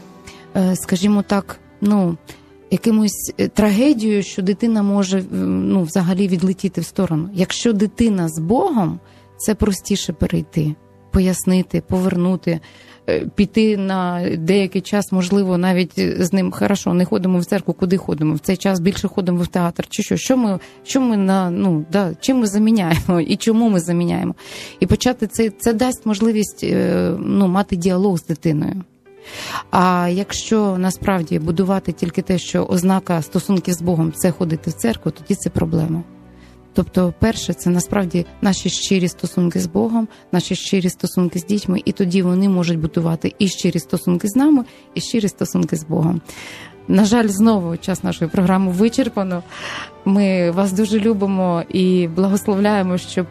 скажімо 0.74 1.24
так, 1.28 1.59
ну 1.80 2.16
якимось 2.70 3.33
трагедією, 3.55 4.22
що 4.22 4.42
дитина 4.42 4.83
може 4.83 5.24
ну, 5.33 5.83
взагалі 5.83 6.29
відлетіти 6.29 6.81
в 6.81 6.85
сторону. 6.85 7.29
Якщо 7.35 7.72
дитина 7.72 8.29
з 8.29 8.38
Богом, 8.38 9.00
це 9.37 9.55
простіше 9.55 10.12
перейти, 10.12 10.74
пояснити, 11.11 11.83
повернути. 11.88 12.61
Піти 13.35 13.76
на 13.76 14.29
деякий 14.38 14.81
час, 14.81 15.12
можливо, 15.12 15.59
навіть 15.59 15.92
з 15.96 16.33
ним 16.33 16.52
хорошо, 16.52 16.94
не 16.94 17.05
ходимо 17.05 17.38
в 17.38 17.44
церкву, 17.44 17.74
куди 17.74 17.96
ходимо. 17.96 18.35
В 18.35 18.38
цей 18.38 18.57
час 18.57 18.81
більше 18.81 19.09
ходимо 19.09 19.42
в 19.42 19.46
театр. 19.46 19.87
Чи 19.88 20.02
що? 20.02 20.16
Що 20.16 20.37
ми 20.37 20.59
що 20.85 21.00
ми 21.00 21.16
на 21.16 21.50
ну 21.50 21.85
да 21.92 22.14
чим 22.20 22.38
ми 22.38 22.46
заміняємо 22.46 23.20
і 23.20 23.37
чому 23.37 23.68
ми 23.68 23.81
заміняємо? 23.81 24.35
І 24.81 24.87
почати 24.87 25.26
це 25.26 25.50
це 25.50 25.72
дасть 25.72 26.07
можливість 26.07 26.66
ну, 27.18 27.48
мати 27.48 27.76
діалог 27.76 28.18
з 28.18 28.26
дитиною. 28.26 28.83
А 29.70 30.08
якщо 30.12 30.78
насправді 30.78 31.38
будувати 31.38 31.92
тільки 31.92 32.22
те, 32.22 32.38
що 32.38 32.64
ознака 32.64 33.22
стосунків 33.22 33.74
з 33.74 33.82
Богом 33.82 34.12
це 34.12 34.30
ходити 34.30 34.70
в 34.70 34.72
церкву, 34.72 35.10
тоді 35.10 35.34
це 35.34 35.50
проблема. 35.50 36.02
Тобто, 36.76 37.14
перше, 37.18 37.52
це 37.52 37.70
насправді 37.70 38.26
наші 38.42 38.68
щирі 38.68 39.08
стосунки 39.08 39.60
з 39.60 39.66
Богом, 39.66 40.08
наші 40.32 40.54
щирі 40.56 40.90
стосунки 40.90 41.38
з 41.38 41.44
дітьми, 41.44 41.82
і 41.84 41.92
тоді 41.92 42.22
вони 42.22 42.48
можуть 42.48 42.78
будувати 42.78 43.34
і 43.38 43.48
щирі 43.48 43.78
стосунки 43.78 44.28
з 44.28 44.36
нами, 44.36 44.64
і 44.94 45.00
щирі 45.00 45.28
стосунки 45.28 45.76
з 45.76 45.84
Богом. 45.84 46.20
На 46.88 47.04
жаль, 47.04 47.28
знову 47.28 47.76
час 47.76 48.04
нашої 48.04 48.30
програми 48.30 48.72
вичерпано. 48.72 49.42
Ми 50.04 50.50
вас 50.50 50.72
дуже 50.72 51.00
любимо 51.00 51.62
і 51.68 52.08
благословляємо, 52.08 52.98
щоб 52.98 53.26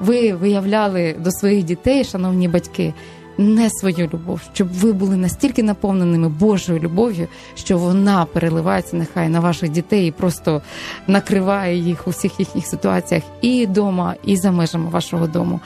ви 0.00 0.32
виявляли 0.32 1.16
до 1.18 1.30
своїх 1.30 1.64
дітей, 1.64 2.04
шановні 2.04 2.48
батьки 2.48 2.94
не 3.38 3.70
свою 3.70 4.10
любов, 4.14 4.40
щоб 4.52 4.68
ви 4.72 4.92
були 4.92 5.16
настільки 5.16 5.62
наповненими 5.62 6.28
Божою 6.28 6.80
любов'ю, 6.80 7.28
що 7.54 7.78
вона 7.78 8.24
переливається 8.24 8.96
нехай 8.96 9.28
на 9.28 9.40
ваших 9.40 9.68
дітей 9.68 10.08
і 10.08 10.10
просто 10.10 10.62
накриває 11.06 11.76
їх 11.76 12.08
у 12.08 12.10
всіх 12.10 12.40
їхніх 12.40 12.66
ситуаціях 12.66 13.22
і 13.40 13.66
вдома, 13.66 14.14
і 14.24 14.36
за 14.36 14.50
межами 14.50 14.90
вашого 14.90 15.26
дому. 15.26 15.60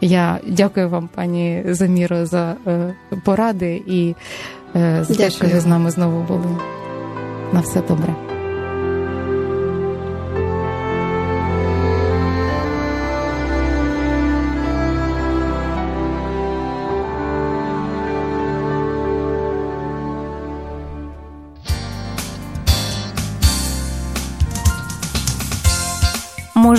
Я 0.00 0.40
дякую 0.46 0.88
вам, 0.88 1.08
пані 1.14 1.64
Заміро, 1.66 2.26
за 2.26 2.56
е, 2.66 2.94
поради 3.24 3.82
і 3.86 4.14
е, 4.76 5.04
за 5.08 5.14
те, 5.14 5.30
що 5.30 5.46
ви 5.46 5.60
з 5.60 5.66
нами 5.66 5.90
знову 5.90 6.22
були. 6.22 6.56
На 7.52 7.60
все 7.60 7.82
добре. 7.88 8.35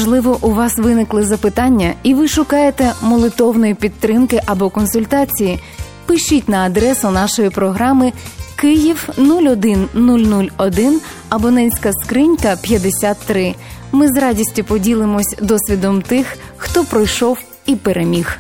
Можливо, 0.08 0.40
у 0.42 0.52
вас 0.52 0.78
виникли 0.78 1.26
запитання, 1.26 1.94
і 2.04 2.14
ви 2.14 2.28
шукаєте 2.28 2.94
молитовної 3.02 3.74
підтримки 3.74 4.42
або 4.46 4.70
консультації. 4.70 5.60
Пишіть 6.06 6.50
на 6.50 6.58
адресу 6.66 7.10
нашої 7.10 7.50
програми 7.50 8.14
Київ 8.56 9.10
01001, 9.18 11.02
абонентська 11.30 11.92
скринька 11.94 12.58
53. 12.62 13.56
Ми 13.92 14.08
з 14.08 14.18
радістю 14.18 14.64
поділимось 14.64 15.36
досвідом 15.42 16.02
тих, 16.02 16.38
хто 16.58 16.84
пройшов 16.84 17.38
і 17.66 17.76
переміг. 17.76 18.40